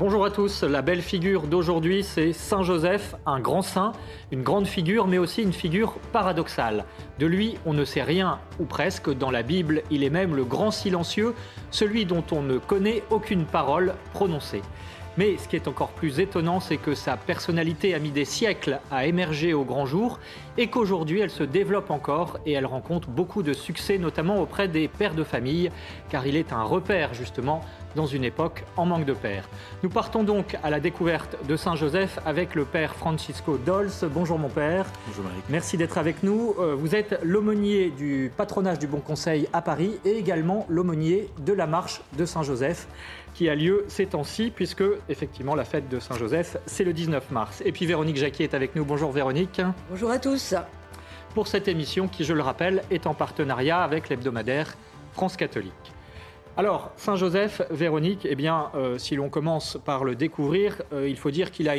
Bonjour 0.00 0.24
à 0.24 0.30
tous, 0.30 0.62
la 0.62 0.80
belle 0.80 1.02
figure 1.02 1.42
d'aujourd'hui 1.42 2.02
c'est 2.02 2.32
Saint 2.32 2.62
Joseph, 2.62 3.14
un 3.26 3.38
grand 3.38 3.60
saint, 3.60 3.92
une 4.32 4.42
grande 4.42 4.66
figure 4.66 5.06
mais 5.06 5.18
aussi 5.18 5.42
une 5.42 5.52
figure 5.52 5.98
paradoxale. 6.10 6.86
De 7.18 7.26
lui 7.26 7.58
on 7.66 7.74
ne 7.74 7.84
sait 7.84 8.02
rien, 8.02 8.38
ou 8.58 8.64
presque, 8.64 9.10
dans 9.10 9.30
la 9.30 9.42
Bible 9.42 9.82
il 9.90 10.02
est 10.02 10.08
même 10.08 10.34
le 10.34 10.44
grand 10.44 10.70
silencieux, 10.70 11.34
celui 11.70 12.06
dont 12.06 12.24
on 12.32 12.40
ne 12.40 12.56
connaît 12.56 13.02
aucune 13.10 13.44
parole 13.44 13.92
prononcée. 14.14 14.62
Mais 15.18 15.36
ce 15.36 15.48
qui 15.48 15.56
est 15.56 15.68
encore 15.68 15.90
plus 15.90 16.18
étonnant, 16.20 16.60
c'est 16.60 16.76
que 16.76 16.94
sa 16.94 17.16
personnalité 17.16 17.94
a 17.94 17.98
mis 17.98 18.10
des 18.10 18.24
siècles 18.24 18.80
à 18.90 19.06
émerger 19.06 19.52
au 19.52 19.64
grand 19.64 19.84
jour 19.84 20.18
et 20.56 20.68
qu'aujourd'hui 20.68 21.20
elle 21.20 21.30
se 21.30 21.42
développe 21.42 21.90
encore 21.90 22.38
et 22.46 22.52
elle 22.52 22.64
rencontre 22.64 23.08
beaucoup 23.08 23.42
de 23.42 23.52
succès, 23.52 23.98
notamment 23.98 24.40
auprès 24.40 24.68
des 24.68 24.88
pères 24.88 25.14
de 25.14 25.24
famille, 25.24 25.70
car 26.08 26.26
il 26.26 26.36
est 26.36 26.54
un 26.54 26.62
repère 26.62 27.12
justement 27.12 27.60
dans 27.96 28.06
une 28.06 28.24
époque 28.24 28.64
en 28.76 28.86
manque 28.86 29.04
de 29.04 29.12
pères. 29.12 29.48
Nous 29.82 29.88
partons 29.88 30.22
donc 30.22 30.56
à 30.62 30.70
la 30.70 30.80
découverte 30.80 31.36
de 31.46 31.56
Saint 31.56 31.76
Joseph 31.76 32.18
avec 32.24 32.54
le 32.54 32.64
père 32.64 32.94
Francisco 32.94 33.58
Dols. 33.58 33.90
Bonjour 34.12 34.38
mon 34.38 34.48
père. 34.48 34.86
Bonjour 35.06 35.24
Marie. 35.24 35.36
Merci 35.48 35.76
d'être 35.76 35.98
avec 35.98 36.22
nous. 36.22 36.54
Euh, 36.58 36.74
vous 36.74 36.94
êtes 36.94 37.18
l'aumônier 37.22 37.90
du 37.90 38.30
patronage 38.36 38.78
du 38.78 38.86
Bon 38.86 39.00
Conseil 39.00 39.48
à 39.52 39.62
Paris 39.62 39.98
et 40.04 40.12
également 40.12 40.66
l'aumônier 40.68 41.28
de 41.44 41.52
la 41.52 41.66
marche 41.66 42.02
de 42.16 42.24
Saint 42.24 42.42
Joseph 42.42 42.86
qui 43.34 43.48
a 43.48 43.54
lieu 43.54 43.84
ces 43.88 44.06
temps-ci, 44.06 44.50
puisque 44.54 44.84
effectivement 45.08 45.54
la 45.54 45.64
fête 45.64 45.88
de 45.88 46.00
Saint-Joseph, 46.00 46.56
c'est 46.66 46.84
le 46.84 46.92
19 46.92 47.30
mars. 47.30 47.62
Et 47.64 47.72
puis 47.72 47.86
Véronique 47.86 48.16
Jacquier 48.16 48.44
est 48.44 48.54
avec 48.54 48.74
nous. 48.74 48.84
Bonjour 48.84 49.12
Véronique. 49.12 49.60
Bonjour 49.88 50.10
à 50.10 50.18
tous. 50.18 50.54
Pour 51.34 51.46
cette 51.46 51.68
émission 51.68 52.08
qui, 52.08 52.24
je 52.24 52.34
le 52.34 52.42
rappelle, 52.42 52.82
est 52.90 53.06
en 53.06 53.14
partenariat 53.14 53.82
avec 53.82 54.08
l'hebdomadaire 54.08 54.74
France 55.12 55.36
catholique. 55.36 55.92
Alors, 56.56 56.92
Saint-Joseph, 56.96 57.62
Véronique, 57.70 58.26
eh 58.28 58.34
bien, 58.34 58.70
euh, 58.74 58.98
si 58.98 59.14
l'on 59.14 59.30
commence 59.30 59.78
par 59.84 60.04
le 60.04 60.16
découvrir, 60.16 60.82
euh, 60.92 61.08
il 61.08 61.16
faut 61.16 61.30
dire 61.30 61.52
qu'il 61.52 61.68
a 61.68 61.76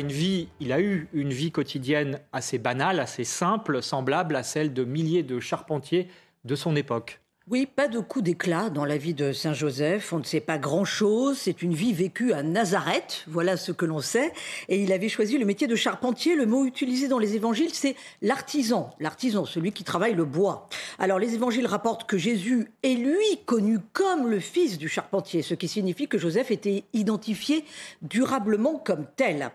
a 0.72 0.80
eu 0.80 1.08
une 1.12 1.30
vie 1.30 1.52
quotidienne 1.52 2.20
assez 2.32 2.58
banale, 2.58 2.98
assez 2.98 3.24
simple, 3.24 3.82
semblable 3.82 4.34
à 4.34 4.42
celle 4.42 4.72
de 4.72 4.84
milliers 4.84 5.22
de 5.22 5.38
charpentiers 5.40 6.08
de 6.44 6.54
son 6.56 6.74
époque. 6.74 7.20
Oui, 7.50 7.66
pas 7.66 7.88
de 7.88 7.98
coup 7.98 8.22
d'éclat 8.22 8.70
dans 8.70 8.84
la 8.84 8.96
vie 8.96 9.14
de 9.14 9.32
Saint 9.32 9.52
Joseph. 9.52 10.12
On 10.12 10.20
ne 10.20 10.24
sait 10.24 10.38
pas 10.38 10.58
grand-chose. 10.58 11.36
C'est 11.38 11.60
une 11.60 11.74
vie 11.74 11.92
vécue 11.92 12.32
à 12.32 12.44
Nazareth. 12.44 13.24
Voilà 13.26 13.56
ce 13.56 13.72
que 13.72 13.84
l'on 13.84 14.00
sait. 14.00 14.32
Et 14.68 14.80
il 14.80 14.92
avait 14.92 15.08
choisi 15.08 15.36
le 15.38 15.44
métier 15.44 15.66
de 15.66 15.74
charpentier. 15.74 16.36
Le 16.36 16.46
mot 16.46 16.64
utilisé 16.66 17.08
dans 17.08 17.18
les 17.18 17.34
évangiles, 17.34 17.74
c'est 17.74 17.96
l'artisan. 18.20 18.90
L'artisan, 19.00 19.44
celui 19.44 19.72
qui 19.72 19.82
travaille 19.82 20.14
le 20.14 20.24
bois. 20.24 20.68
Alors, 21.00 21.18
les 21.18 21.34
évangiles 21.34 21.66
rapportent 21.66 22.08
que 22.08 22.16
Jésus 22.16 22.70
est 22.84 22.94
lui 22.94 23.44
connu 23.44 23.80
comme 23.92 24.30
le 24.30 24.38
fils 24.38 24.78
du 24.78 24.88
charpentier, 24.88 25.42
ce 25.42 25.54
qui 25.54 25.66
signifie 25.66 26.06
que 26.06 26.18
Joseph 26.18 26.52
était 26.52 26.84
identifié 26.92 27.64
durablement 28.02 28.78
comme 28.78 29.04
tel. 29.16 29.50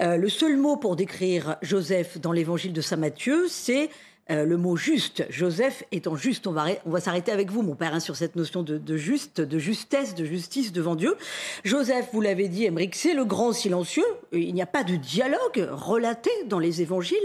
Euh, 0.00 0.18
le 0.18 0.28
seul 0.28 0.58
mot 0.58 0.76
pour 0.76 0.94
décrire 0.94 1.56
Joseph 1.62 2.20
dans 2.20 2.32
l'évangile 2.32 2.74
de 2.74 2.82
Saint 2.82 2.96
Matthieu, 2.96 3.46
c'est 3.48 3.88
euh, 4.30 4.44
le 4.44 4.56
mot 4.56 4.76
juste. 4.76 5.24
Joseph 5.30 5.84
étant 5.92 6.16
juste, 6.16 6.46
on 6.46 6.52
va, 6.52 6.66
on 6.86 6.90
va 6.90 7.00
s'arrêter 7.00 7.32
avec 7.32 7.50
vous, 7.50 7.62
mon 7.62 7.74
père, 7.74 7.94
hein, 7.94 8.00
sur 8.00 8.16
cette 8.16 8.36
notion 8.36 8.62
de, 8.62 8.96
juste, 8.96 9.40
de 9.40 9.58
justesse, 9.58 10.14
de 10.14 10.24
justice 10.24 10.72
devant 10.72 10.94
Dieu. 10.94 11.16
Joseph, 11.64 12.08
vous 12.12 12.20
l'avez 12.20 12.48
dit, 12.48 12.64
Emmerich, 12.64 12.94
c'est 12.94 13.14
le 13.14 13.24
grand 13.24 13.52
silencieux. 13.52 14.04
Il 14.32 14.54
n'y 14.54 14.62
a 14.62 14.66
pas 14.66 14.84
de 14.84 14.96
dialogue 14.96 15.68
relaté 15.70 16.30
dans 16.46 16.58
les 16.58 16.82
évangiles, 16.82 17.16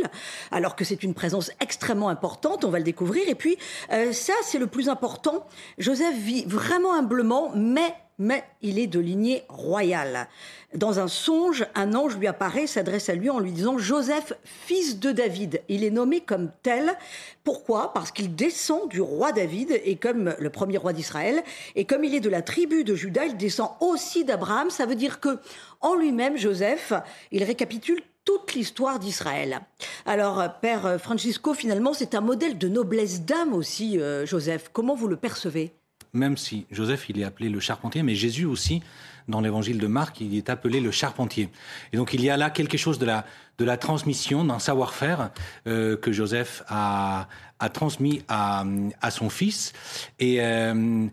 alors 0.52 0.76
que 0.76 0.84
c'est 0.84 1.04
une 1.04 1.14
présence 1.14 1.52
extrêmement 1.60 2.10
importante, 2.10 2.66
on 2.66 2.70
va 2.70 2.80
le 2.80 2.84
découvrir. 2.84 3.28
Et 3.28 3.36
puis, 3.36 3.58
euh, 3.92 4.12
ça, 4.12 4.34
c'est 4.44 4.60
le 4.60 4.68
plus 4.68 4.90
important. 4.90 5.46
Joseph 5.78 6.16
vit 6.16 6.46
vraiment 6.46 6.94
humblement, 6.94 7.52
mais 7.56 7.94
mais 8.18 8.44
il 8.62 8.80
est 8.80 8.88
de 8.88 9.00
lignée 9.00 9.44
royale. 9.50 10.28
Dans 10.74 11.00
un 11.00 11.08
songe, 11.08 11.66
un 11.76 11.94
ange 11.96 12.18
lui 12.18 12.28
apparaît, 12.28 12.68
s'adresse 12.68 13.10
à 13.10 13.16
lui 13.16 13.30
en 13.30 13.40
lui 13.40 13.52
disant 13.52 13.78
Joseph, 13.78 14.34
fils 14.44 15.00
de 15.00 15.12
David. 15.12 15.62
Il 15.70 15.84
est 15.84 15.92
nommé 15.92 16.22
comme 16.22 16.52
tel. 16.64 16.98
Pourquoi? 17.44 17.94
Parce 17.94 18.12
qu'il 18.12 18.36
descend 18.36 18.90
du 18.90 19.02
roi 19.02 19.32
David 19.32 19.80
et 19.84 19.96
comme 19.96 20.36
le 20.38 20.50
premier 20.50 20.78
roi 20.78 20.94
d'Israël. 20.94 21.44
Et 21.76 21.86
comme 21.86 22.04
il 22.04 22.16
est 22.16 22.20
de 22.20 22.30
la 22.30 22.42
tribu 22.42 22.84
de 22.84 22.96
Juda, 22.96 23.26
il 23.26 23.38
descend 23.38 23.72
aussi 23.80 24.26
d'Abraham. 24.26 24.70
Ça 24.70 24.86
veut 24.86 24.96
dire 24.96 25.20
que, 25.20 25.40
en 25.82 25.96
lui-même, 25.96 26.38
Joseph, 26.38 26.94
il 27.32 27.44
récapitule 27.44 28.02
toute 28.26 28.54
l'histoire 28.54 29.00
d'Israël. 29.00 29.62
Alors, 30.06 30.44
Père 30.60 31.00
Francisco, 31.00 31.54
finalement, 31.54 31.94
c'est 31.94 32.16
un 32.16 32.22
modèle 32.22 32.58
de 32.58 32.68
noblesse 32.68 33.22
d'âme 33.22 33.54
aussi, 33.54 34.00
euh, 34.00 34.26
Joseph. 34.26 34.70
Comment 34.74 34.96
vous 34.96 35.08
le 35.08 35.16
percevez? 35.16 35.74
Même 36.16 36.38
si 36.38 36.66
Joseph, 36.72 37.10
il 37.10 37.20
est 37.20 37.24
appelé 37.24 37.50
le 37.50 37.60
charpentier, 37.60 38.04
mais 38.04 38.16
Jésus 38.16 38.46
aussi, 38.46 38.82
dans 39.28 39.42
l'évangile 39.42 39.78
de 39.78 39.88
Marc, 39.88 40.22
il 40.22 40.36
est 40.36 40.50
appelé 40.50 40.80
le 40.80 40.92
charpentier. 40.92 41.50
Et 41.94 41.98
donc 41.98 42.14
il 42.14 42.24
y 42.24 42.30
a 42.30 42.38
là 42.38 42.50
quelque 42.50 42.78
chose 42.78 43.00
de 43.00 43.06
la, 43.06 43.78
transmission, 43.78 44.44
d'un 44.44 44.60
savoir-faire 44.60 45.32
euh, 45.68 45.98
que 45.98 46.12
Joseph 46.12 46.64
a, 46.68 47.28
transmis 47.74 48.22
à, 48.28 48.66
son 49.10 49.30
fils. 49.30 49.74
Et, 50.20 50.42
euh, 50.42 51.08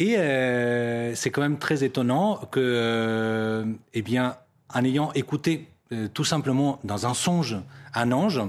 euh, 0.00 1.12
c'est 1.14 1.30
quand 1.30 1.40
même 1.40 1.58
très 1.58 1.84
étonnant 1.84 2.36
que, 2.50 3.64
eh 3.94 4.02
bien, 4.02 4.36
en 4.72 4.84
ayant 4.84 5.12
écouté 5.12 5.68
tout 6.12 6.24
simplement 6.24 6.80
dans 6.84 7.06
un 7.06 7.14
songe 7.14 7.56
un 7.96 8.12
ange, 8.12 8.42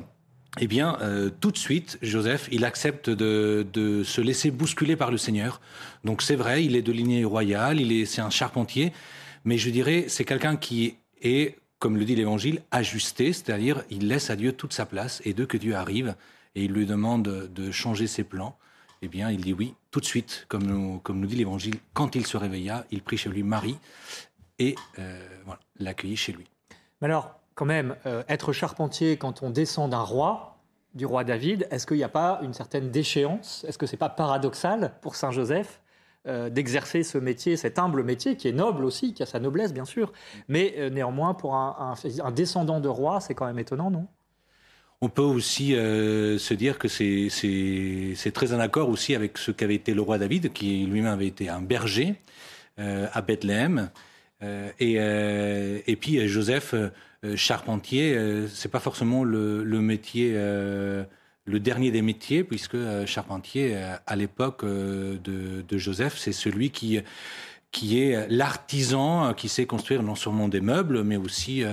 eh 0.60 0.68
bien, 0.68 0.98
euh, 1.02 1.30
tout 1.40 1.52
de 1.52 1.58
suite, 1.58 1.98
Joseph, 2.02 2.48
il 2.52 2.66
accepte 2.66 3.10
de, 3.10 3.66
de, 3.74 4.04
se 4.04 4.22
laisser 4.22 4.52
bousculer 4.52 4.96
par 4.96 5.12
le 5.12 5.18
Seigneur. 5.18 5.62
Donc 6.04 6.22
c'est 6.22 6.36
vrai, 6.36 6.64
il 6.64 6.76
est 6.76 6.82
de 6.82 6.92
lignée 6.92 7.26
royale, 7.26 7.80
il 7.80 7.92
est, 7.92 8.06
c'est 8.06 8.22
un 8.22 8.30
charpentier, 8.30 8.94
mais 9.46 9.58
je 9.58 9.70
dirais, 9.70 10.06
c'est 10.08 10.26
quelqu'un 10.26 10.56
qui 10.56 10.98
est, 11.22 11.58
comme 11.80 11.98
le 11.98 12.06
dit 12.06 12.16
l'Évangile, 12.16 12.62
ajusté, 12.72 13.34
c'est-à-dire 13.34 13.84
il 13.90 14.08
laisse 14.08 14.30
à 14.30 14.36
Dieu 14.36 14.52
toute 14.52 14.74
sa 14.74 14.86
place, 14.86 15.22
et 15.26 15.34
dès 15.34 15.46
que 15.46 15.58
Dieu 15.58 15.76
arrive 15.76 16.16
et 16.56 16.64
il 16.64 16.72
lui 16.72 16.86
demande 16.86 17.50
de 17.54 17.72
changer 17.72 18.08
ses 18.08 18.24
plans, 18.24 18.58
eh 19.02 19.08
bien, 19.08 19.30
il 19.30 19.42
dit 19.42 19.54
oui, 19.54 19.76
tout 19.92 20.00
de 20.00 20.06
suite, 20.06 20.46
comme 20.48 20.64
nous, 20.64 21.00
comme 21.00 21.20
nous 21.20 21.28
dit 21.28 21.36
l'Évangile. 21.36 21.76
Quand 21.94 22.16
il 22.16 22.26
se 22.26 22.38
réveilla, 22.38 22.86
il 22.92 23.02
prit 23.02 23.18
chez 23.18 23.30
lui 23.30 23.44
Marie 23.44 23.78
et 24.60 24.76
euh, 25.00 25.28
voilà, 25.46 25.60
l'accueillit 25.80 26.18
chez 26.18 26.32
lui. 26.32 26.46
Mais 27.02 27.06
alors, 27.06 27.40
quand 27.58 27.66
même, 27.66 27.96
euh, 28.06 28.24
être 28.30 28.54
charpentier 28.54 29.18
quand 29.18 29.42
on 29.42 29.50
descend 29.50 29.90
d'un 29.90 30.04
roi, 30.04 30.60
du 30.94 31.08
roi 31.08 31.24
David, 31.24 31.68
est-ce 31.72 31.88
qu'il 31.88 31.98
n'y 31.98 32.04
a 32.04 32.10
pas 32.10 32.40
une 32.44 32.54
certaine 32.54 32.92
déchéance? 32.92 33.66
Est-ce 33.68 33.80
que 33.80 33.88
c'est 33.88 33.98
pas 33.98 34.10
paradoxal 34.10 34.94
pour 35.02 35.16
Saint 35.16 35.32
Joseph 35.32 35.82
euh, 36.28 36.52
d'exercer 36.52 37.02
ce 37.02 37.18
métier, 37.18 37.58
cet 37.58 37.80
humble 37.80 38.04
métier 38.04 38.38
qui 38.38 38.48
est 38.48 38.52
noble 38.52 38.86
aussi, 38.86 39.16
qui 39.16 39.24
a 39.24 39.26
sa 39.26 39.40
noblesse 39.40 39.74
bien 39.74 39.86
sûr, 39.86 40.14
mais 40.48 40.76
euh, 40.78 40.92
néanmoins 40.92 41.34
pour 41.34 41.56
un, 41.56 41.96
descendant 42.36 42.80
de 42.80 42.90
roi, 42.90 43.22
c'est 43.22 43.34
quand 43.34 43.48
même 43.48 43.60
étonnant, 43.60 43.90
non? 43.90 44.08
On 45.02 45.10
peut 45.10 45.22
aussi 45.22 45.74
se 45.74 46.54
dire 46.56 46.80
que 46.80 46.88
c'est 46.88 48.32
très 48.34 48.54
en 48.54 48.60
accord 48.60 48.90
aussi 48.90 49.14
avec 49.14 49.38
ce 49.38 49.52
qu'avait 49.52 49.76
été 49.76 49.94
le 49.94 50.02
roi 50.02 50.18
David, 50.18 50.54
qui 50.54 50.88
lui-même 50.88 51.14
avait 51.14 51.28
été 51.28 51.50
un 51.50 51.62
berger 51.62 52.16
à 52.78 53.22
Bethléem. 53.22 53.92
Et, 54.42 54.94
et 54.96 55.96
puis 55.96 56.28
Joseph 56.28 56.74
euh, 57.26 57.36
charpentier, 57.36 58.16
euh, 58.16 58.48
c'est 58.48 58.70
pas 58.70 58.80
forcément 58.80 59.24
le, 59.24 59.64
métier, 59.82 60.34
euh, 60.36 61.04
le 61.46 61.60
dernier 61.60 61.90
des 61.90 62.04
métiers, 62.04 62.44
puisque 62.44 62.78
charpentier, 63.06 63.76
à 64.06 64.16
l'époque 64.16 64.64
de, 64.64 65.64
Joseph, 65.72 66.18
c'est 66.18 66.32
celui 66.32 66.70
qui 66.72 67.00
qui 67.72 68.02
est 68.02 68.28
l'artisan 68.30 69.34
qui 69.34 69.50
sait 69.50 69.66
construire 69.66 70.02
non 70.02 70.16
seulement 70.16 70.48
des 70.48 70.62
meubles, 70.62 71.04
mais 71.04 71.18
aussi 71.18 71.64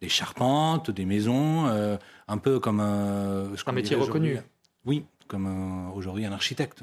des 0.00 0.08
charpentes, 0.08 0.90
des 0.90 1.04
maisons, 1.04 1.66
un 2.26 2.38
peu 2.38 2.58
comme 2.58 2.80
un, 2.80 3.52
un 3.66 3.72
métier 3.72 3.94
reconnu. 3.94 4.38
Oui, 4.84 5.04
comme 5.28 5.92
aujourd'hui 5.94 6.26
un 6.26 6.32
architecte. 6.32 6.82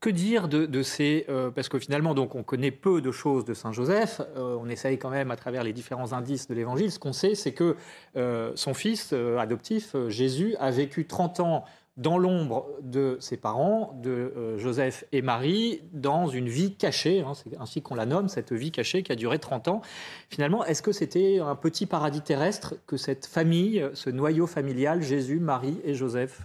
Que 0.00 0.10
dire 0.10 0.46
de, 0.46 0.82
ces... 0.82 1.24
Euh, 1.28 1.50
parce 1.50 1.68
que 1.68 1.80
finalement, 1.80 2.14
donc, 2.14 2.36
on 2.36 2.44
connaît 2.44 2.70
peu 2.70 3.00
de 3.00 3.10
choses 3.10 3.44
de 3.44 3.52
Saint 3.52 3.72
Joseph. 3.72 4.20
Euh, 4.36 4.56
on 4.60 4.68
essaye 4.68 4.96
quand 4.96 5.10
même, 5.10 5.32
à 5.32 5.36
travers 5.36 5.64
les 5.64 5.72
différents 5.72 6.12
indices 6.12 6.46
de 6.46 6.54
l'Évangile, 6.54 6.92
ce 6.92 7.00
qu'on 7.00 7.12
sait, 7.12 7.34
c'est 7.34 7.50
que 7.50 7.74
euh, 8.16 8.52
son 8.54 8.74
fils 8.74 9.12
adoptif, 9.12 9.96
Jésus, 10.06 10.54
a 10.60 10.70
vécu 10.70 11.04
30 11.04 11.40
ans 11.40 11.64
dans 11.96 12.16
l'ombre 12.16 12.68
de 12.80 13.16
ses 13.18 13.36
parents, 13.36 13.98
de 14.00 14.56
Joseph 14.56 15.04
et 15.10 15.20
Marie, 15.20 15.80
dans 15.92 16.28
une 16.28 16.48
vie 16.48 16.76
cachée, 16.76 17.22
hein, 17.22 17.32
c'est 17.34 17.58
ainsi 17.58 17.82
qu'on 17.82 17.96
la 17.96 18.06
nomme, 18.06 18.28
cette 18.28 18.52
vie 18.52 18.70
cachée 18.70 19.02
qui 19.02 19.10
a 19.10 19.16
duré 19.16 19.40
30 19.40 19.66
ans. 19.66 19.82
Finalement, 20.30 20.64
est-ce 20.64 20.80
que 20.80 20.92
c'était 20.92 21.40
un 21.40 21.56
petit 21.56 21.86
paradis 21.86 22.20
terrestre 22.20 22.76
que 22.86 22.96
cette 22.96 23.26
famille, 23.26 23.84
ce 23.94 24.10
noyau 24.10 24.46
familial, 24.46 25.02
Jésus, 25.02 25.40
Marie 25.40 25.80
et 25.82 25.94
Joseph? 25.94 26.42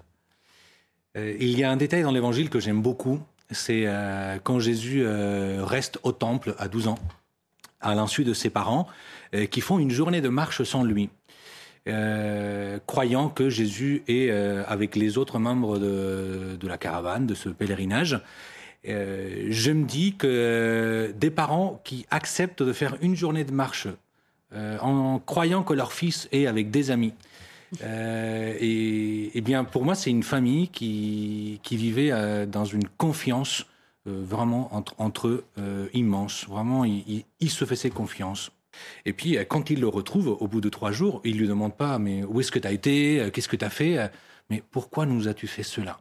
Il 1.15 1.55
y 1.55 1.63
a 1.63 1.69
un 1.69 1.77
détail 1.77 2.01
dans 2.01 2.09
l'évangile 2.09 2.49
que 2.49 2.59
j'aime 2.59 2.81
beaucoup, 2.81 3.19
c'est 3.51 3.83
euh, 3.85 4.37
quand 4.43 4.59
Jésus 4.59 5.05
reste 5.05 5.99
au 6.03 6.11
temple 6.11 6.55
à 6.57 6.67
12 6.67 6.87
ans, 6.87 6.99
à 7.81 7.95
l'insu 7.95 8.23
de 8.23 8.33
ses 8.33 8.49
parents, 8.49 8.87
qui 9.51 9.61
font 9.61 9.79
une 9.79 9.91
journée 9.91 10.21
de 10.21 10.29
marche 10.29 10.63
sans 10.63 10.83
lui. 10.83 11.09
Euh, 11.89 12.79
croyant 12.87 13.27
que 13.27 13.49
Jésus 13.49 14.03
est 14.07 14.29
euh, 14.29 14.63
avec 14.67 14.95
les 14.95 15.17
autres 15.17 15.37
membres 15.37 15.79
de, 15.79 16.57
la 16.63 16.77
caravane, 16.77 17.27
de 17.27 17.33
ce 17.33 17.49
pèlerinage. 17.49 18.21
Euh, 18.87 19.47
je 19.49 19.71
me 19.71 19.85
dis 19.85 20.15
que 20.15 21.13
des 21.17 21.29
parents 21.29 21.81
qui 21.83 22.05
acceptent 22.09 22.63
de 22.63 22.71
faire 22.71 22.95
une 23.01 23.15
journée 23.15 23.43
de 23.43 23.51
marche 23.51 23.87
en 24.81 25.17
croyant 25.17 25.63
que 25.63 25.73
leur 25.73 25.93
fils 25.93 26.29
est 26.31 26.45
avec 26.45 26.69
des 26.69 26.91
amis, 26.91 27.15
et, 27.81 29.41
bien 29.41 29.63
pour 29.63 29.83
moi 29.83 29.95
c'est 29.95 30.09
une 30.09 30.23
famille 30.23 30.69
qui, 30.69 31.59
qui 31.63 31.75
vivait 31.77 32.45
dans 32.47 32.65
une 32.65 32.87
confiance 32.87 33.65
vraiment 34.05 34.73
entre, 34.75 34.95
entre 34.97 35.27
eux 35.27 35.89
immense. 35.93 36.45
Vraiment, 36.47 36.85
ils 36.85 37.25
il, 37.39 37.49
se 37.49 37.65
faisaient 37.65 37.89
confiance. 37.89 38.51
Et 39.05 39.13
puis, 39.13 39.37
euh, 39.37 39.43
quand 39.45 39.69
il 39.69 39.79
le 39.79 39.87
retrouve, 39.87 40.27
au 40.27 40.47
bout 40.47 40.61
de 40.61 40.69
trois 40.69 40.91
jours, 40.91 41.21
il 41.23 41.37
lui 41.37 41.47
demande 41.47 41.75
pas, 41.75 41.99
mais 41.99 42.23
où 42.23 42.39
est-ce 42.39 42.51
que 42.51 42.59
tu 42.59 42.67
as 42.67 42.71
été 42.71 43.19
euh, 43.19 43.29
Qu'est-ce 43.29 43.47
que 43.47 43.55
tu 43.55 43.65
as 43.65 43.69
fait 43.69 43.97
euh, 43.97 44.07
Mais 44.49 44.63
pourquoi 44.71 45.05
nous 45.05 45.27
as-tu 45.27 45.47
fait 45.47 45.63
cela? 45.63 45.99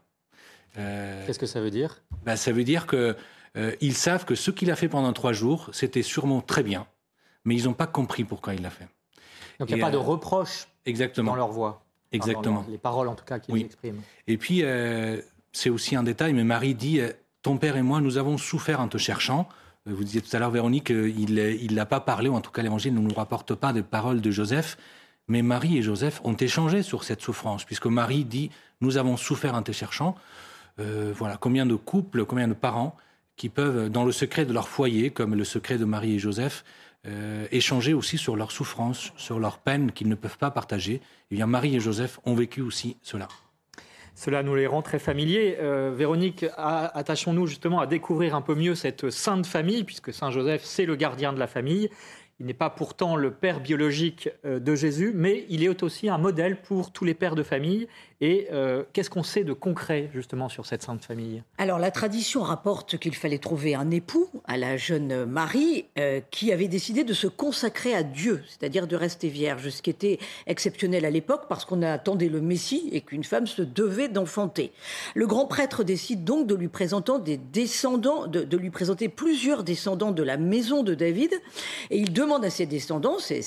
Qu'est-ce 0.74 1.38
que 1.38 1.46
ça 1.46 1.60
veut 1.60 1.70
dire? 1.70 2.02
ben, 2.24 2.36
Ça 2.36 2.50
veut 2.50 2.64
dire 2.64 2.86
qu'ils 2.86 3.94
savent 3.94 4.24
que 4.24 4.34
ce 4.34 4.50
qu'il 4.50 4.70
a 4.70 4.76
fait 4.76 4.88
pendant 4.88 5.12
trois 5.12 5.34
jours, 5.34 5.68
c'était 5.72 6.02
sûrement 6.02 6.40
très 6.40 6.62
bien, 6.62 6.86
mais 7.44 7.54
ils 7.54 7.64
n'ont 7.64 7.74
pas 7.74 7.86
compris 7.86 8.24
pourquoi 8.24 8.54
il 8.54 8.62
l'a 8.62 8.70
fait. 8.70 8.88
Donc 9.60 9.68
il 9.68 9.74
n'y 9.74 9.82
a 9.82 9.84
pas 9.84 9.90
de 9.90 9.98
reproche 9.98 10.68
exactement. 10.86 11.32
dans 11.32 11.36
leur 11.36 11.52
voix. 11.52 11.84
Exactement. 12.12 12.64
les 12.68 12.78
paroles, 12.78 13.08
en 13.08 13.14
tout 13.14 13.24
cas, 13.24 13.38
qu'ils 13.38 13.56
expriment. 13.56 14.02
Et 14.26 14.36
puis, 14.36 14.62
c'est 15.52 15.70
aussi 15.70 15.96
un 15.96 16.02
détail, 16.02 16.34
mais 16.34 16.44
Marie 16.44 16.74
dit 16.74 17.00
Ton 17.40 17.56
père 17.56 17.76
et 17.76 17.82
moi, 17.82 18.00
nous 18.00 18.18
avons 18.18 18.36
souffert 18.36 18.80
en 18.80 18.88
te 18.88 18.98
cherchant. 18.98 19.48
Vous 19.86 20.04
disiez 20.04 20.20
tout 20.20 20.34
à 20.36 20.38
l'heure, 20.38 20.50
Véronique, 20.50 20.90
il 20.90 21.74
n'a 21.74 21.86
pas 21.86 22.00
parlé, 22.00 22.28
ou 22.28 22.34
en 22.34 22.40
tout 22.40 22.50
cas 22.50 22.62
l'évangile 22.62 22.94
ne 22.94 23.00
nous 23.00 23.14
rapporte 23.14 23.54
pas 23.54 23.72
des 23.72 23.82
paroles 23.82 24.20
de 24.20 24.30
Joseph, 24.30 24.76
mais 25.26 25.42
Marie 25.42 25.78
et 25.78 25.82
Joseph 25.82 26.20
ont 26.24 26.34
échangé 26.34 26.82
sur 26.82 27.04
cette 27.04 27.20
souffrance, 27.20 27.64
puisque 27.64 27.86
Marie 27.86 28.24
dit 28.24 28.50
Nous 28.80 28.96
avons 28.96 29.16
souffert 29.16 29.54
en 29.54 29.62
te 29.62 29.72
cherchant. 29.72 30.14
Euh, 30.78 31.12
voilà, 31.16 31.36
combien 31.36 31.66
de 31.66 31.74
couples, 31.74 32.24
combien 32.24 32.48
de 32.48 32.54
parents 32.54 32.96
qui 33.36 33.48
peuvent, 33.48 33.88
dans 33.88 34.04
le 34.04 34.12
secret 34.12 34.44
de 34.44 34.52
leur 34.52 34.68
foyer, 34.68 35.10
comme 35.10 35.34
le 35.34 35.44
secret 35.44 35.78
de 35.78 35.84
Marie 35.84 36.14
et 36.14 36.18
Joseph, 36.18 36.64
euh, 37.06 37.46
échanger 37.50 37.94
aussi 37.94 38.16
sur 38.16 38.36
leur 38.36 38.52
souffrance, 38.52 39.12
sur 39.16 39.40
leur 39.40 39.58
peine 39.58 39.90
qu'ils 39.90 40.08
ne 40.08 40.14
peuvent 40.14 40.38
pas 40.38 40.50
partager. 40.52 41.00
Eh 41.30 41.34
bien, 41.34 41.46
Marie 41.46 41.74
et 41.74 41.80
Joseph 41.80 42.20
ont 42.24 42.34
vécu 42.34 42.60
aussi 42.60 42.96
cela. 43.02 43.28
Cela 44.14 44.42
nous 44.42 44.54
les 44.54 44.66
rend 44.66 44.82
très 44.82 44.98
familiers. 44.98 45.56
Euh, 45.60 45.92
Véronique, 45.92 46.44
attachons-nous 46.56 47.46
justement 47.46 47.80
à 47.80 47.86
découvrir 47.86 48.34
un 48.34 48.42
peu 48.42 48.54
mieux 48.54 48.74
cette 48.74 49.10
sainte 49.10 49.46
famille, 49.46 49.84
puisque 49.84 50.12
Saint 50.12 50.30
Joseph, 50.30 50.62
c'est 50.64 50.84
le 50.84 50.96
gardien 50.96 51.32
de 51.32 51.38
la 51.38 51.46
famille. 51.46 51.88
Il 52.42 52.46
n'est 52.46 52.54
pas 52.54 52.70
pourtant 52.70 53.14
le 53.14 53.30
père 53.30 53.60
biologique 53.60 54.28
euh, 54.44 54.58
de 54.58 54.74
Jésus, 54.74 55.12
mais 55.14 55.46
il 55.48 55.62
est 55.62 55.82
aussi 55.84 56.08
un 56.08 56.18
modèle 56.18 56.60
pour 56.60 56.90
tous 56.90 57.04
les 57.04 57.14
pères 57.14 57.36
de 57.36 57.44
famille 57.44 57.86
et 58.22 58.46
euh, 58.52 58.84
qu'est-ce 58.92 59.10
qu'on 59.10 59.24
sait 59.24 59.42
de 59.42 59.52
concret 59.52 60.08
justement 60.14 60.48
sur 60.48 60.64
cette 60.64 60.84
sainte 60.84 61.04
famille? 61.04 61.42
Alors 61.58 61.80
la 61.80 61.90
tradition 61.90 62.42
rapporte 62.42 62.96
qu'il 62.98 63.16
fallait 63.16 63.38
trouver 63.38 63.74
un 63.74 63.90
époux 63.90 64.30
à 64.44 64.56
la 64.56 64.76
jeune 64.76 65.24
Marie 65.24 65.86
euh, 65.98 66.20
qui 66.30 66.52
avait 66.52 66.68
décidé 66.68 67.02
de 67.02 67.14
se 67.14 67.26
consacrer 67.26 67.94
à 67.94 68.04
Dieu, 68.04 68.44
c'est-à-dire 68.46 68.86
de 68.86 68.94
rester 68.94 69.28
vierge, 69.28 69.68
ce 69.70 69.82
qui 69.82 69.90
était 69.90 70.20
exceptionnel 70.46 71.04
à 71.04 71.10
l'époque 71.10 71.46
parce 71.48 71.64
qu'on 71.64 71.82
attendait 71.82 72.28
le 72.28 72.40
Messie 72.40 72.88
et 72.92 73.00
qu'une 73.00 73.24
femme 73.24 73.48
se 73.48 73.62
devait 73.62 74.08
d'enfanter. 74.08 74.70
Le 75.16 75.26
grand 75.26 75.46
prêtre 75.46 75.82
décide 75.82 76.22
donc 76.22 76.46
de 76.46 76.54
lui 76.54 76.68
présenter 76.68 77.12
des 77.24 77.38
descendants, 77.38 78.28
de, 78.28 78.56
lui 78.56 78.70
présenter 78.70 79.08
plusieurs 79.08 79.64
descendants 79.64 80.12
de 80.12 80.22
la 80.22 80.36
maison 80.36 80.84
de 80.84 80.94
David 80.94 81.32
et 81.90 81.98
il 81.98 82.12
demande 82.12 82.31
à 82.40 82.50
ses 82.50 82.66
descendants, 82.66 83.18
ces, 83.18 83.42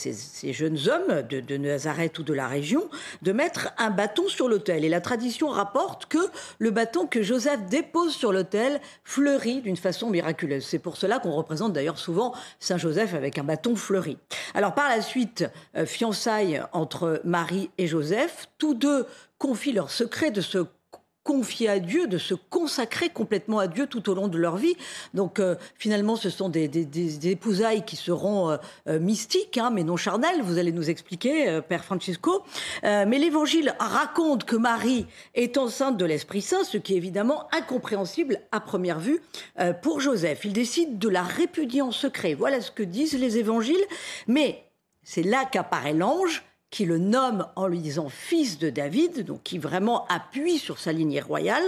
jeunes 0.54 0.78
hommes 0.90 1.22
de, 1.24 1.58
Nazareth 1.58 2.20
ou 2.20 2.24
de 2.24 2.34
la 2.34 2.48
région, 2.48 2.90
de 3.22 3.32
mettre 3.32 3.70
un 3.78 3.90
bâton 3.90 4.28
sur 4.28 4.48
le 4.48 4.62
et 4.70 4.90
la 4.90 5.02
tradition 5.02 5.50
rapporte 5.50 6.08
que 6.08 6.18
le 6.60 6.72
bâton 6.72 7.08
que 7.08 7.22
Joseph 7.22 7.66
dépose 7.70 8.14
sur 8.14 8.32
l'autel 8.32 8.80
fleurit 9.04 9.62
d'une 9.62 9.78
façon 9.78 10.10
miraculeuse. 10.10 10.66
C'est 10.66 10.80
pour 10.80 10.98
cela 10.98 11.20
qu'on 11.20 11.32
représente 11.32 11.74
d'ailleurs 11.74 12.00
souvent 12.00 12.34
Saint 12.60 12.78
Joseph 12.78 13.14
avec 13.14 13.38
un 13.38 13.44
bâton 13.44 13.76
fleuri. 13.76 14.18
Alors 14.54 14.74
par 14.74 14.90
la 14.90 15.02
suite, 15.02 15.46
euh, 15.76 15.86
fiançailles 15.86 16.64
entre 16.74 17.22
Marie 17.24 17.70
et 17.78 17.88
Joseph, 17.88 18.48
tous 18.58 18.74
deux 18.74 19.06
confient 19.38 19.74
leur 19.74 19.92
secret 19.92 20.32
de 20.32 20.42
ce 20.42 20.66
confier 21.26 21.68
à 21.68 21.80
Dieu, 21.80 22.08
de 22.08 22.20
se 22.20 22.36
consacrer 22.36 23.10
complètement 23.10 23.58
à 23.58 23.68
Dieu 23.68 23.88
tout 23.88 24.10
au 24.10 24.14
long 24.14 24.28
de 24.28 24.38
leur 24.38 24.58
vie. 24.58 24.78
Donc 25.16 25.40
euh, 25.40 25.56
finalement, 25.76 26.16
ce 26.16 26.30
sont 26.30 26.50
des, 26.50 26.68
des, 26.68 27.28
épousailles 27.28 27.84
qui 27.84 27.96
seront 27.96 28.52
euh, 28.52 28.58
euh, 28.88 29.00
mystiques, 29.00 29.58
hein, 29.58 29.72
mais 29.74 29.84
non 29.84 29.98
charnelles. 29.98 30.44
Vous 30.44 30.60
allez 30.60 30.72
nous 30.72 30.90
expliquer, 30.90 31.60
Père 31.68 31.84
Francisco. 31.84 32.44
mais 32.84 33.18
l'Évangile 33.18 33.74
raconte 33.80 34.44
que 34.44 34.56
Marie 34.56 35.08
est 35.34 35.58
enceinte 35.58 35.98
de 35.98 36.06
l'Esprit 36.06 36.44
Saint, 36.44 36.64
ce 36.64 36.78
qui 36.78 36.94
est 36.94 36.98
évidemment 36.98 37.48
incompréhensible 37.52 38.42
à 38.52 38.60
première 38.60 39.00
vue 39.00 39.20
pour 39.82 40.02
Joseph. 40.02 40.46
Il 40.46 40.54
décide 40.54 41.00
de 41.00 41.10
la 41.10 41.24
répudier 41.24 41.82
en 41.82 41.92
secret. 41.92 42.36
Voilà 42.36 42.62
ce 42.62 42.70
que 42.70 42.84
disent 42.84 43.18
les 43.18 43.40
Évangiles. 43.40 43.84
Mais 44.28 44.64
c'est 45.02 45.24
là 45.24 45.46
qu'apparaît 45.46 45.94
l'ange 45.94 46.44
qui 46.72 46.86
le 46.86 46.98
nomme 46.98 47.48
en 47.56 47.68
lui 47.68 47.80
disant 47.80 48.10
fils 48.10 48.58
de 48.58 48.70
David, 48.70 49.24
donc 49.26 49.44
qui 49.44 49.58
vraiment 49.58 50.06
appuie 50.08 50.58
sur 50.58 50.80
sa 50.80 50.92
lignée 50.92 51.22
royale, 51.22 51.64